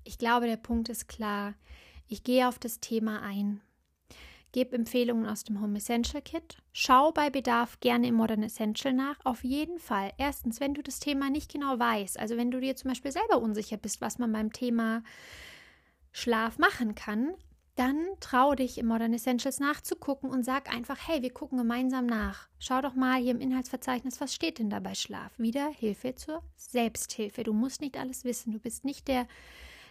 Ich 0.04 0.18
glaube, 0.18 0.46
der 0.46 0.58
Punkt 0.58 0.90
ist 0.90 1.08
klar. 1.08 1.54
Ich 2.06 2.22
gehe 2.22 2.46
auf 2.48 2.58
das 2.58 2.80
Thema 2.80 3.22
ein. 3.22 3.62
Gebe 4.52 4.76
Empfehlungen 4.76 5.26
aus 5.26 5.44
dem 5.44 5.60
Home 5.60 5.76
Essential 5.76 6.22
Kit. 6.22 6.56
Schau 6.72 7.12
bei 7.12 7.28
Bedarf 7.28 7.80
gerne 7.80 8.08
im 8.08 8.14
Modern 8.14 8.42
Essential 8.42 8.94
nach. 8.94 9.18
Auf 9.24 9.44
jeden 9.44 9.78
Fall. 9.78 10.12
Erstens, 10.16 10.60
wenn 10.60 10.74
du 10.74 10.82
das 10.82 11.00
Thema 11.00 11.28
nicht 11.28 11.52
genau 11.52 11.78
weißt, 11.78 12.18
also 12.18 12.36
wenn 12.36 12.50
du 12.50 12.60
dir 12.60 12.74
zum 12.74 12.90
Beispiel 12.90 13.12
selber 13.12 13.38
unsicher 13.42 13.76
bist, 13.76 14.00
was 14.00 14.18
man 14.18 14.32
beim 14.32 14.52
Thema 14.52 15.02
Schlaf 16.12 16.58
machen 16.58 16.94
kann, 16.94 17.34
dann 17.78 18.08
trau 18.18 18.56
dich 18.56 18.78
im 18.78 18.86
Modern 18.86 19.14
Essentials 19.14 19.60
nachzugucken 19.60 20.30
und 20.30 20.44
sag 20.44 20.74
einfach, 20.74 20.98
hey, 21.06 21.22
wir 21.22 21.32
gucken 21.32 21.58
gemeinsam 21.58 22.06
nach. 22.06 22.48
Schau 22.58 22.80
doch 22.80 22.94
mal 22.94 23.20
hier 23.20 23.30
im 23.30 23.40
Inhaltsverzeichnis, 23.40 24.20
was 24.20 24.34
steht 24.34 24.58
denn 24.58 24.68
da 24.68 24.80
bei 24.80 24.96
Schlaf? 24.96 25.38
Wieder 25.38 25.68
Hilfe 25.68 26.16
zur 26.16 26.42
Selbsthilfe. 26.56 27.44
Du 27.44 27.52
musst 27.52 27.80
nicht 27.80 27.96
alles 27.96 28.24
wissen. 28.24 28.52
Du 28.52 28.58
bist 28.58 28.84
nicht 28.84 29.06
der, 29.06 29.28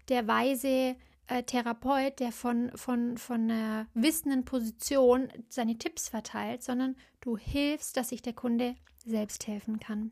der 0.10 0.28
weise 0.28 0.98
äh, 1.28 1.44
Therapeut, 1.44 2.20
der 2.20 2.32
von, 2.32 2.72
von, 2.76 3.18
von 3.18 3.50
einer 3.52 3.88
wissenden 3.94 4.46
Position 4.46 5.30
seine 5.50 5.78
Tipps 5.78 6.10
verteilt, 6.10 6.64
sondern 6.64 6.96
du 7.22 7.38
hilfst, 7.38 7.98
dass 7.98 8.10
sich 8.10 8.22
der 8.22 8.34
Kunde 8.34 8.76
selbst 9.06 9.48
helfen 9.48 9.80
kann. 9.80 10.12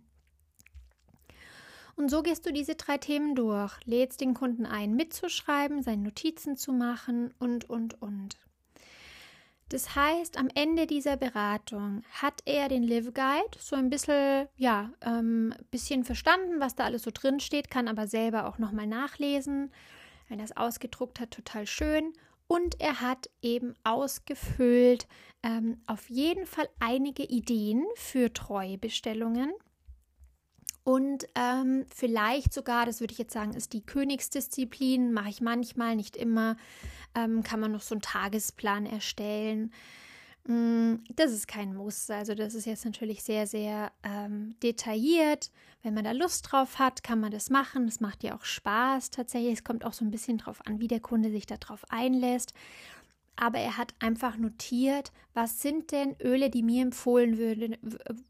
Und 1.96 2.10
so 2.10 2.22
gehst 2.22 2.46
du 2.46 2.52
diese 2.52 2.76
drei 2.76 2.98
Themen 2.98 3.36
durch, 3.36 3.74
lädst 3.86 4.20
den 4.20 4.34
Kunden 4.34 4.66
ein, 4.66 4.96
mitzuschreiben, 4.96 5.82
seine 5.82 6.04
Notizen 6.04 6.58
zu 6.58 6.74
machen 6.74 7.34
und, 7.40 7.70
und, 7.70 8.02
und. 8.02 8.38
Das 9.70 9.96
heißt, 9.96 10.38
am 10.38 10.50
Ende 10.54 10.86
dieser 10.86 11.18
Beratung 11.18 12.04
hat 12.12 12.42
er 12.46 12.68
den 12.68 12.84
Live 12.84 13.14
Guide 13.14 13.58
so 13.58 13.76
ein 13.76 13.90
bisschen, 13.90 14.48
ja, 14.58 14.92
ähm, 15.02 15.56
bisschen 15.72 16.04
verstanden, 16.04 16.60
was 16.60 16.76
da 16.76 16.84
alles 16.84 17.04
so 17.04 17.12
drin 17.12 17.40
steht, 17.40 17.72
kann 17.72 17.88
aber 17.88 18.08
selber 18.08 18.48
auch 18.48 18.60
nochmal 18.60 18.86
nachlesen. 18.86 19.72
Wenn 20.28 20.40
er 20.40 20.46
es 20.46 20.58
ausgedruckt 20.58 21.20
hat, 21.20 21.32
total 21.32 21.68
schön. 21.68 22.14
Und 22.48 22.80
er 22.80 23.02
hat 23.02 23.30
eben 23.42 23.74
ausgefüllt 23.84 25.08
ähm, 25.44 25.82
auf 25.88 26.10
jeden 26.10 26.46
Fall 26.46 26.70
einige 26.80 27.24
Ideen 27.24 27.84
für 27.96 28.32
Treubestellungen. 28.32 29.52
Und 30.84 31.26
ähm, 31.34 31.88
vielleicht 31.94 32.54
sogar, 32.54 32.86
das 32.86 33.00
würde 33.00 33.12
ich 33.12 33.18
jetzt 33.18 33.34
sagen, 33.34 33.54
ist 33.54 33.74
die 33.74 33.84
Königsdisziplin, 33.84 35.14
mache 35.14 35.30
ich 35.30 35.42
manchmal, 35.42 35.96
nicht 35.96 36.16
immer, 36.16 36.58
ähm, 37.16 37.42
kann 37.42 37.60
man 37.60 37.72
noch 37.72 37.82
so 37.82 37.96
einen 37.96 38.04
Tagesplan 38.04 38.86
erstellen. 38.86 39.74
Mm, 40.48 40.98
das 41.16 41.32
ist 41.32 41.48
kein 41.48 41.74
Muss. 41.74 42.10
Also 42.10 42.36
das 42.36 42.54
ist 42.54 42.66
jetzt 42.66 42.86
natürlich 42.86 43.24
sehr, 43.24 43.48
sehr 43.48 43.92
ähm, 44.04 44.56
detailliert. 44.62 45.52
Wenn 45.82 45.96
man 45.96 46.04
da 46.04 46.12
Lust 46.12 46.52
drauf 46.52 46.78
hat, 46.78 47.04
kann 47.04 47.20
man 47.20 47.32
das 47.32 47.50
machen. 47.50 47.88
Es 47.88 48.00
macht 48.00 48.24
ja 48.24 48.36
auch 48.36 48.46
Spaß 48.46 49.10
tatsächlich. 49.10 49.54
Es 49.54 49.64
kommt 49.64 49.86
auch 49.86 49.94
so 49.94 50.06
ein 50.06 50.12
bisschen 50.12 50.38
drauf 50.38 50.62
an, 50.66 50.80
wie 50.80 50.88
der 50.88 51.00
Kunde 51.00 51.32
sich 51.32 51.48
darauf 51.48 51.84
einlässt 51.90 52.54
aber 53.38 53.60
er 53.60 53.78
hat 53.78 53.94
einfach 54.00 54.38
notiert, 54.38 55.12
was 55.34 55.62
sind 55.62 55.92
denn 55.92 56.16
Öle, 56.24 56.50
die 56.50 56.64
mir 56.64 56.82
empfohlen 56.82 57.38
würden, 57.38 57.76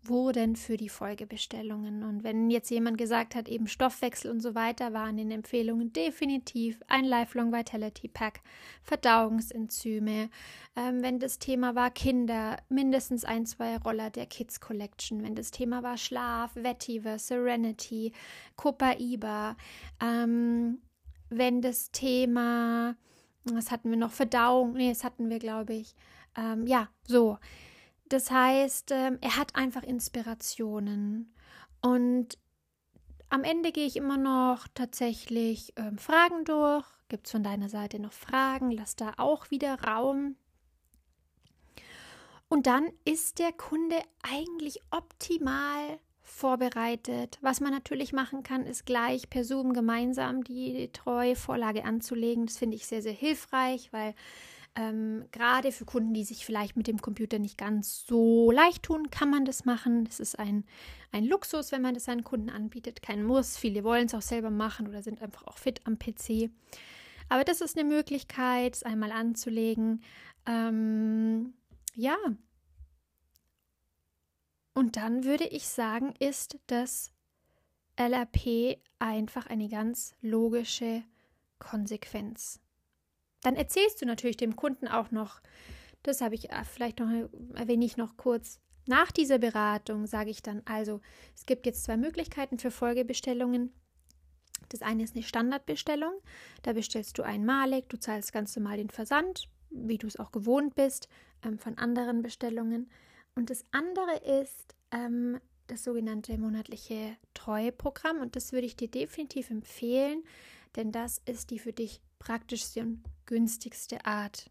wurden 0.01 0.56
für 0.56 0.76
die 0.76 0.89
Folgebestellungen. 0.89 2.03
Und 2.03 2.24
wenn 2.24 2.49
jetzt 2.49 2.72
jemand 2.72 2.97
gesagt 2.97 3.36
hat, 3.36 3.47
eben 3.47 3.68
Stoffwechsel 3.68 4.32
und 4.32 4.39
so 4.39 4.56
weiter, 4.56 4.93
waren 4.93 5.20
in 5.20 5.30
Empfehlungen 5.30 5.93
definitiv 5.93 6.82
ein 6.88 7.06
Lifelong 7.06 7.53
Vitality 7.53 8.08
Pack, 8.08 8.41
Verdauungsenzyme. 8.82 10.30
Ähm, 10.76 11.03
wenn 11.03 11.20
das 11.20 11.38
Thema 11.38 11.76
war 11.76 11.91
Kinder, 11.91 12.58
mindestens 12.70 13.24
ein, 13.24 13.45
zwei 13.45 13.78
Roller 13.78 14.10
der 14.10 14.26
Kids 14.26 14.60
Collection. 14.60 15.22
Wenn 15.22 15.36
das 15.36 15.51
Thema 15.51 15.84
war 15.84 15.97
Schlaf, 15.97 16.56
Vetiver, 16.56 17.20
Serenity, 17.20 18.14
Copaiba. 18.56 19.56
Ähm, 20.01 20.80
wenn 21.30 21.62
das 21.62 21.91
Thema 21.91 22.95
was 23.46 23.72
hatten 23.72 23.89
wir 23.89 23.98
noch? 23.98 24.12
Verdauung. 24.12 24.74
Nee, 24.74 24.89
das 24.89 25.04
hatten 25.04 25.30
wir, 25.30 25.39
glaube 25.39 25.74
ich. 25.74 25.96
Ähm, 26.36 26.66
ja, 26.68 26.89
so. 27.08 27.38
Das 28.10 28.32
heißt, 28.32 28.91
ähm, 28.91 29.18
er 29.22 29.38
hat 29.38 29.56
einfach 29.56 29.84
Inspirationen. 29.84 31.34
Und 31.82 32.38
am 33.30 33.43
Ende 33.43 33.72
gehe 33.72 33.86
ich 33.86 33.96
immer 33.96 34.18
noch 34.18 34.68
tatsächlich 34.74 35.74
ähm, 35.76 35.98
Fragen 35.98 36.46
durch. 36.46 36.86
Gibt 37.08 37.28
es 37.28 37.32
von 37.32 37.43
deiner 37.43 37.70
Seite 37.70 38.00
noch 38.00 38.14
Fragen? 38.14 38.72
Lass 38.72 38.96
da 38.96 39.14
auch 39.18 39.52
wieder 39.52 39.82
Raum. 39.82 40.36
Und 42.48 42.68
dann 42.68 42.91
ist 43.06 43.39
der 43.39 43.52
Kunde 43.52 43.98
eigentlich 44.22 44.80
optimal 44.91 46.00
vorbereitet. 46.36 47.38
Was 47.41 47.61
man 47.61 47.71
natürlich 47.71 48.11
machen 48.11 48.43
kann, 48.43 48.65
ist 48.65 48.86
gleich 48.86 49.29
per 49.29 49.45
Zoom 49.45 49.73
gemeinsam 49.73 50.43
die 50.43 50.89
treue 50.91 51.36
Vorlage 51.36 51.86
anzulegen. 51.86 52.45
Das 52.45 52.57
finde 52.57 52.75
ich 52.75 52.86
sehr, 52.86 53.01
sehr 53.01 53.13
hilfreich, 53.13 53.93
weil 53.93 54.13
ähm, 54.75 55.23
gerade 55.31 55.71
für 55.71 55.86
Kunden, 55.86 56.13
die 56.13 56.25
sich 56.25 56.45
vielleicht 56.45 56.75
mit 56.75 56.88
dem 56.88 57.01
Computer 57.01 57.39
nicht 57.39 57.57
ganz 57.57 58.05
so 58.05 58.51
leicht 58.51 58.83
tun, 58.83 59.09
kann 59.09 59.29
man 59.29 59.45
das 59.45 59.63
machen. 59.63 60.03
Das 60.03 60.19
ist 60.19 60.38
ein, 60.38 60.65
ein 61.13 61.23
Luxus, 61.23 61.71
wenn 61.71 61.81
man 61.81 61.93
das 61.93 62.03
seinen 62.03 62.25
Kunden 62.25 62.49
anbietet. 62.49 63.01
Kein 63.01 63.23
Muss. 63.23 63.55
Viele 63.55 63.86
wollen 63.86 64.07
es 64.07 64.13
auch 64.13 64.21
selber 64.21 64.49
machen 64.49 64.89
oder 64.89 65.01
sind 65.01 65.21
einfach 65.21 65.47
auch 65.47 65.57
fit 65.57 65.79
am 65.86 65.97
PC. 65.97 66.49
Aber 67.29 67.45
das 67.45 67.61
ist 67.61 67.77
eine 67.77 67.88
Möglichkeit, 67.88 68.75
es 68.75 68.83
einmal 68.83 69.13
anzulegen. 69.13 70.01
Ähm, 70.45 71.53
ja, 71.95 72.17
und 74.76 74.97
dann 74.97 75.23
würde 75.23 75.45
ich 75.45 75.67
sagen, 75.67 76.13
ist 76.19 76.59
das 76.67 77.11
LRP 77.97 78.78
einfach 78.99 79.47
eine 79.47 79.69
ganz 79.69 80.13
logische 80.21 81.03
Konsequenz. 81.59 82.59
Dann 83.41 83.55
erzählst 83.55 84.01
du 84.01 84.05
natürlich 84.05 84.38
dem 84.38 84.55
Kunden 84.55 84.88
auch 84.88 85.11
noch, 85.11 85.41
das 86.03 86.21
habe 86.21 86.36
ich 86.36 86.51
äh, 86.51 86.63
vielleicht 86.65 86.99
noch, 86.99 87.09
erwähne 87.53 87.86
ich 87.86 87.95
noch 87.95 88.17
kurz, 88.17 88.59
nach 88.88 89.11
dieser 89.11 89.39
Beratung 89.39 90.05
sage 90.05 90.30
ich 90.30 90.43
dann 90.43 90.61
also, 90.65 91.01
es 91.36 91.45
gibt 91.45 91.65
jetzt 91.65 91.84
zwei 91.84 91.97
Möglichkeiten 91.97 92.59
für 92.59 92.69
Folgebestellungen. 92.69 93.73
Das 94.69 94.82
eine 94.82 95.03
ist 95.03 95.15
eine 95.15 95.23
Standardbestellung, 95.23 96.13
da 96.63 96.73
bestellst 96.73 97.17
du 97.17 97.23
einmalig, 97.23 97.88
du 97.89 97.97
zahlst 97.97 98.34
ganz 98.34 98.55
normal 98.55 98.78
den 98.78 98.89
Versand, 98.89 99.47
wie 99.69 99.97
du 99.97 100.07
es 100.07 100.17
auch 100.17 100.32
gewohnt 100.32 100.76
bist 100.76 101.07
ähm, 101.43 101.59
von 101.59 101.78
anderen 101.78 102.21
Bestellungen. 102.21 102.89
Und 103.36 103.49
das 103.49 103.65
andere 103.71 104.17
ist 104.41 104.75
ähm, 104.91 105.39
das 105.67 105.83
sogenannte 105.83 106.38
monatliche 106.38 107.17
Treueprogramm. 107.33 108.21
Und 108.21 108.36
das 108.36 108.53
würde 108.53 108.65
ich 108.65 108.75
dir 108.75 108.89
definitiv 108.89 109.49
empfehlen, 109.49 110.23
denn 110.75 110.91
das 110.91 111.21
ist 111.25 111.49
die 111.49 111.59
für 111.59 111.73
dich 111.73 112.01
praktischste 112.19 112.81
und 112.81 113.03
günstigste 113.25 114.05
Art, 114.05 114.49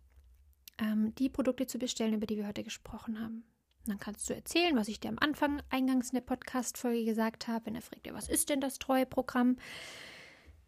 ähm, 0.78 1.14
die 1.16 1.28
Produkte 1.28 1.66
zu 1.66 1.78
bestellen, 1.78 2.14
über 2.14 2.26
die 2.26 2.36
wir 2.36 2.46
heute 2.46 2.64
gesprochen 2.64 3.20
haben. 3.20 3.44
Und 3.84 3.90
dann 3.90 3.98
kannst 3.98 4.28
du 4.28 4.34
erzählen, 4.34 4.76
was 4.76 4.88
ich 4.88 5.00
dir 5.00 5.08
am 5.08 5.18
Anfang 5.18 5.62
eingangs 5.70 6.10
in 6.10 6.14
der 6.14 6.22
Podcast-Folge 6.22 7.04
gesagt 7.04 7.48
habe. 7.48 7.66
Wenn 7.66 7.74
er 7.74 7.82
fragt, 7.82 8.12
was 8.12 8.28
ist 8.28 8.48
denn 8.48 8.60
das 8.60 8.78
Treueprogramm? 8.78 9.56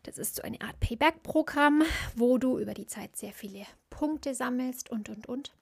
Das 0.02 0.18
ist 0.18 0.36
so 0.36 0.42
eine 0.42 0.60
Art 0.60 0.78
Payback-Programm, 0.80 1.82
wo 2.14 2.38
du 2.38 2.58
über 2.58 2.74
die 2.74 2.86
Zeit 2.86 3.16
sehr 3.16 3.32
viele 3.32 3.66
Punkte 3.90 4.34
sammelst 4.34 4.90
und, 4.90 5.08
und, 5.08 5.26
und. 5.26 5.54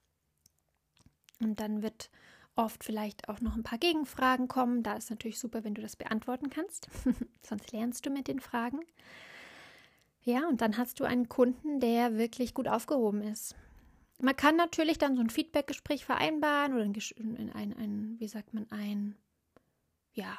Und 1.40 1.61
dann 1.61 1.82
wird 1.82 2.11
oft 2.57 2.84
vielleicht 2.84 3.28
auch 3.28 3.40
noch 3.40 3.57
ein 3.57 3.62
paar 3.62 3.78
Gegenfragen 3.78 4.48
kommen. 4.48 4.82
Da 4.82 4.94
ist 4.94 5.11
natürlich 5.11 5.38
super, 5.38 5.64
wenn 5.64 5.74
du 5.74 5.82
das 5.82 5.96
beantworten 5.96 6.50
kannst. 6.50 6.88
Sonst 7.42 7.72
lernst 7.72 8.07
du 8.07 8.11
mit 8.11 8.28
den 8.28 8.40
Fragen. 8.40 8.80
Ja, 10.22 10.48
und 10.48 10.61
dann 10.61 10.78
hast 10.78 11.00
du 11.00 11.05
einen 11.05 11.28
Kunden, 11.28 11.80
der 11.80 12.16
wirklich 12.16 12.55
gut 12.55 12.68
aufgehoben 12.68 13.22
ist. 13.22 13.55
Man 14.20 14.36
kann 14.36 14.57
natürlich 14.57 14.96
dann 14.98 15.16
so 15.16 15.20
ein 15.20 15.30
Feedbackgespräch 15.30 16.05
vereinbaren 16.05 16.72
oder 16.72 16.84
ein, 16.84 17.50
ein, 17.52 17.76
ein, 17.76 18.16
wie 18.18 18.28
sagt 18.28 18.55
man, 18.55 18.70
ein, 18.70 19.16
ja, 20.14 20.38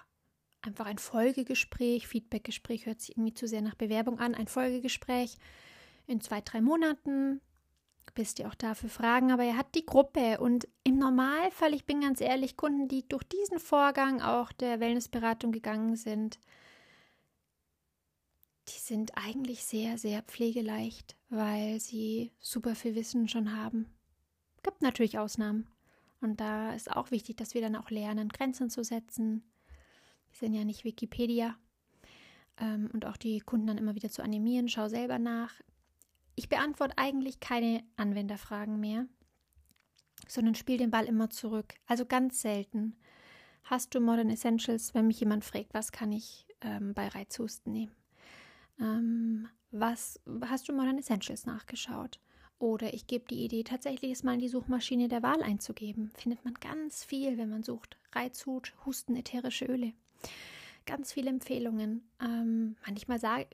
einfach 0.62 0.86
ein 0.86 0.98
Folgegespräch. 0.98 2.08
Feedbackgespräch 2.08 2.86
hört 2.86 3.02
sich 3.02 3.12
irgendwie 3.12 3.34
zu 3.34 3.48
sehr 3.48 3.62
nach 3.62 3.76
Bewerbung 3.76 4.20
an. 4.20 4.34
Ein 4.34 4.48
Folgegespräch 4.48 5.38
in 6.08 6.22
zwei, 6.22 6.42
drei 6.42 6.62
Monaten 6.62 7.42
bist 8.16 8.40
ja 8.40 8.48
auch 8.48 8.56
da 8.56 8.74
für 8.74 8.90
Fragen, 8.90 9.32
aber 9.32 9.44
er 9.44 9.58
hat 9.58 9.76
die 9.76 9.86
Gruppe 9.86 10.40
und 10.40 10.68
im 10.84 10.98
Normalfall, 10.98 11.74
ich 11.74 11.86
bin 11.86 12.02
ganz 12.02 12.22
ehrlich, 12.22 12.58
Kunden, 12.58 12.88
die 12.88 13.08
durch 13.08 13.24
diesen 13.24 13.60
Vorgang 13.60 14.22
auch 14.22 14.52
der 14.52 14.80
Wellnessberatung 14.80 15.52
gegangen 15.52 15.96
sind, 15.96 16.40
die 18.68 18.80
sind 18.80 19.12
eigentlich 19.16 19.64
sehr, 19.64 19.98
sehr 19.98 20.24
pflegeleicht, 20.24 21.16
weil 21.30 21.80
sie 21.80 22.32
super 22.40 22.74
viel 22.74 22.96
Wissen 22.96 23.28
schon 23.28 23.56
haben. 23.56 23.86
Gibt 24.64 24.82
natürlich 24.82 25.20
Ausnahmen. 25.20 25.68
Und 26.22 26.40
da 26.40 26.74
ist 26.74 26.90
auch 26.90 27.12
wichtig, 27.12 27.38
dass 27.38 27.54
wir 27.54 27.62
dann 27.62 27.76
auch 27.76 27.92
lernen, 27.92 28.30
Grenzen 28.30 28.72
zu 28.72 28.84
setzen. 28.84 29.44
Wir 30.30 30.38
sind 30.40 30.56
ja 30.56 30.64
nicht 30.64 30.84
Wikipedia. 30.84 31.56
Ähm, 32.58 32.90
und 32.94 33.06
auch 33.06 33.18
die 33.18 33.42
Kunden 33.42 33.68
dann 33.68 33.78
immer 33.78 33.94
wieder 33.94 34.10
zu 34.10 34.24
animieren. 34.24 34.68
Schau 34.68 34.88
selber 34.88 35.20
nach. 35.20 35.54
Ich 36.36 36.50
beantworte 36.50 36.98
eigentlich 36.98 37.40
keine 37.40 37.84
Anwenderfragen 37.96 38.80
mehr, 38.80 39.08
sondern 40.28 40.56
spiele 40.56 40.80
den 40.80 40.92
Ball 40.92 41.06
immer 41.06 41.30
zurück. 41.30 41.76
Also 41.88 42.06
ganz 42.06 42.42
selten. 42.42 42.96
Hast 43.64 43.96
du 43.96 44.00
Modern 44.00 44.30
Essentials, 44.30 44.94
wenn 44.94 45.08
mich 45.08 45.20
jemand 45.20 45.44
fragt, 45.44 45.74
was 45.74 45.92
kann 45.92 46.12
ich 46.12 46.46
ähm, 46.62 46.94
bei 46.94 47.08
Reizhusten 47.08 47.72
nehmen? 47.72 47.96
Ähm, 48.80 49.48
was 49.72 50.20
hast 50.42 50.68
du 50.70 50.74
Modern 50.74 51.00
Essentials 51.00 51.46
nachgeschaut? 51.46 52.20
Oder 52.60 52.94
ich 52.94 53.08
gebe 53.08 53.26
die 53.26 53.44
Idee, 53.44 53.64
tatsächlich 53.64 54.12
es 54.12 54.24
mal 54.24 54.36
in 54.36 54.40
die 54.40 54.50
Suchmaschine 54.50 55.08
der 55.08 55.24
Wahl 55.24 55.42
einzugeben. 55.42 56.12
Findet 56.16 56.46
man 56.46 56.54
ganz 56.56 57.04
viel, 57.04 57.38
wenn 57.38 57.50
man 57.50 57.64
sucht. 57.64 57.98
Reizhut, 58.14 58.74
Husten, 58.86 59.16
ätherische 59.16 59.66
Öle 59.66 59.94
ganz 60.86 61.14
viele 61.14 61.30
Empfehlungen. 61.30 62.10
Ähm, 62.22 62.76
manchmal 62.86 63.20
sage, 63.20 63.48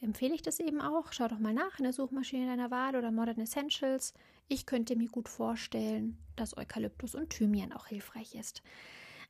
empfehle 0.00 0.34
ich 0.34 0.42
das 0.42 0.60
eben 0.60 0.80
auch. 0.80 1.12
Schau 1.12 1.28
doch 1.28 1.38
mal 1.38 1.54
nach 1.54 1.78
in 1.78 1.84
der 1.84 1.92
Suchmaschine 1.92 2.46
deiner 2.46 2.70
Wahl 2.70 2.96
oder 2.96 3.10
Modern 3.10 3.40
Essentials. 3.40 4.14
Ich 4.48 4.66
könnte 4.66 4.96
mir 4.96 5.08
gut 5.08 5.28
vorstellen, 5.28 6.18
dass 6.36 6.56
Eukalyptus 6.56 7.14
und 7.14 7.30
Thymian 7.30 7.72
auch 7.72 7.86
hilfreich 7.86 8.34
ist. 8.34 8.62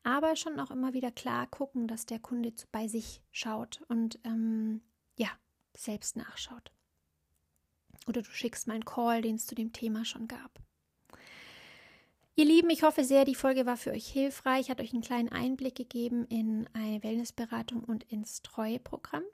Aber 0.04 0.34
schon 0.36 0.58
auch 0.58 0.70
immer 0.70 0.94
wieder 0.94 1.12
klar 1.12 1.46
gucken, 1.46 1.86
dass 1.86 2.06
der 2.06 2.18
Kunde 2.18 2.52
bei 2.72 2.88
sich 2.88 3.22
schaut 3.30 3.82
und 3.88 4.18
ähm, 4.24 4.82
ja, 5.16 5.28
selbst 5.76 6.16
nachschaut. 6.16 6.72
Oder 8.08 8.22
du 8.22 8.30
schickst 8.30 8.66
mal 8.66 8.74
einen 8.74 8.84
Call, 8.84 9.22
den 9.22 9.36
es 9.36 9.46
zu 9.46 9.54
dem 9.54 9.72
Thema 9.72 10.04
schon 10.04 10.26
gab. 10.26 10.60
Ihr 12.34 12.46
Lieben, 12.46 12.70
ich 12.70 12.82
hoffe 12.82 13.04
sehr, 13.04 13.26
die 13.26 13.34
Folge 13.34 13.66
war 13.66 13.76
für 13.76 13.90
euch 13.90 14.06
hilfreich, 14.06 14.70
hat 14.70 14.80
euch 14.80 14.94
einen 14.94 15.02
kleinen 15.02 15.28
Einblick 15.28 15.74
gegeben 15.74 16.26
in 16.28 16.66
eine 16.72 17.02
Wellnessberatung 17.02 17.84
und 17.84 18.04
ins 18.04 18.40
Treueprogramm. 18.40 19.24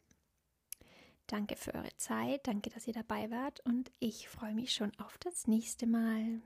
Danke 1.29 1.55
für 1.55 1.75
eure 1.75 1.97
Zeit, 1.97 2.49
danke, 2.49 2.71
dass 2.71 2.89
ihr 2.89 2.95
dabei 2.95 3.31
wart 3.31 3.61
und 3.61 3.93
ich 4.01 4.29
freue 4.29 4.55
mich 4.55 4.73
schon 4.73 4.91
auf 4.99 5.17
das 5.19 5.47
nächste 5.47 5.87
Mal. 5.87 6.41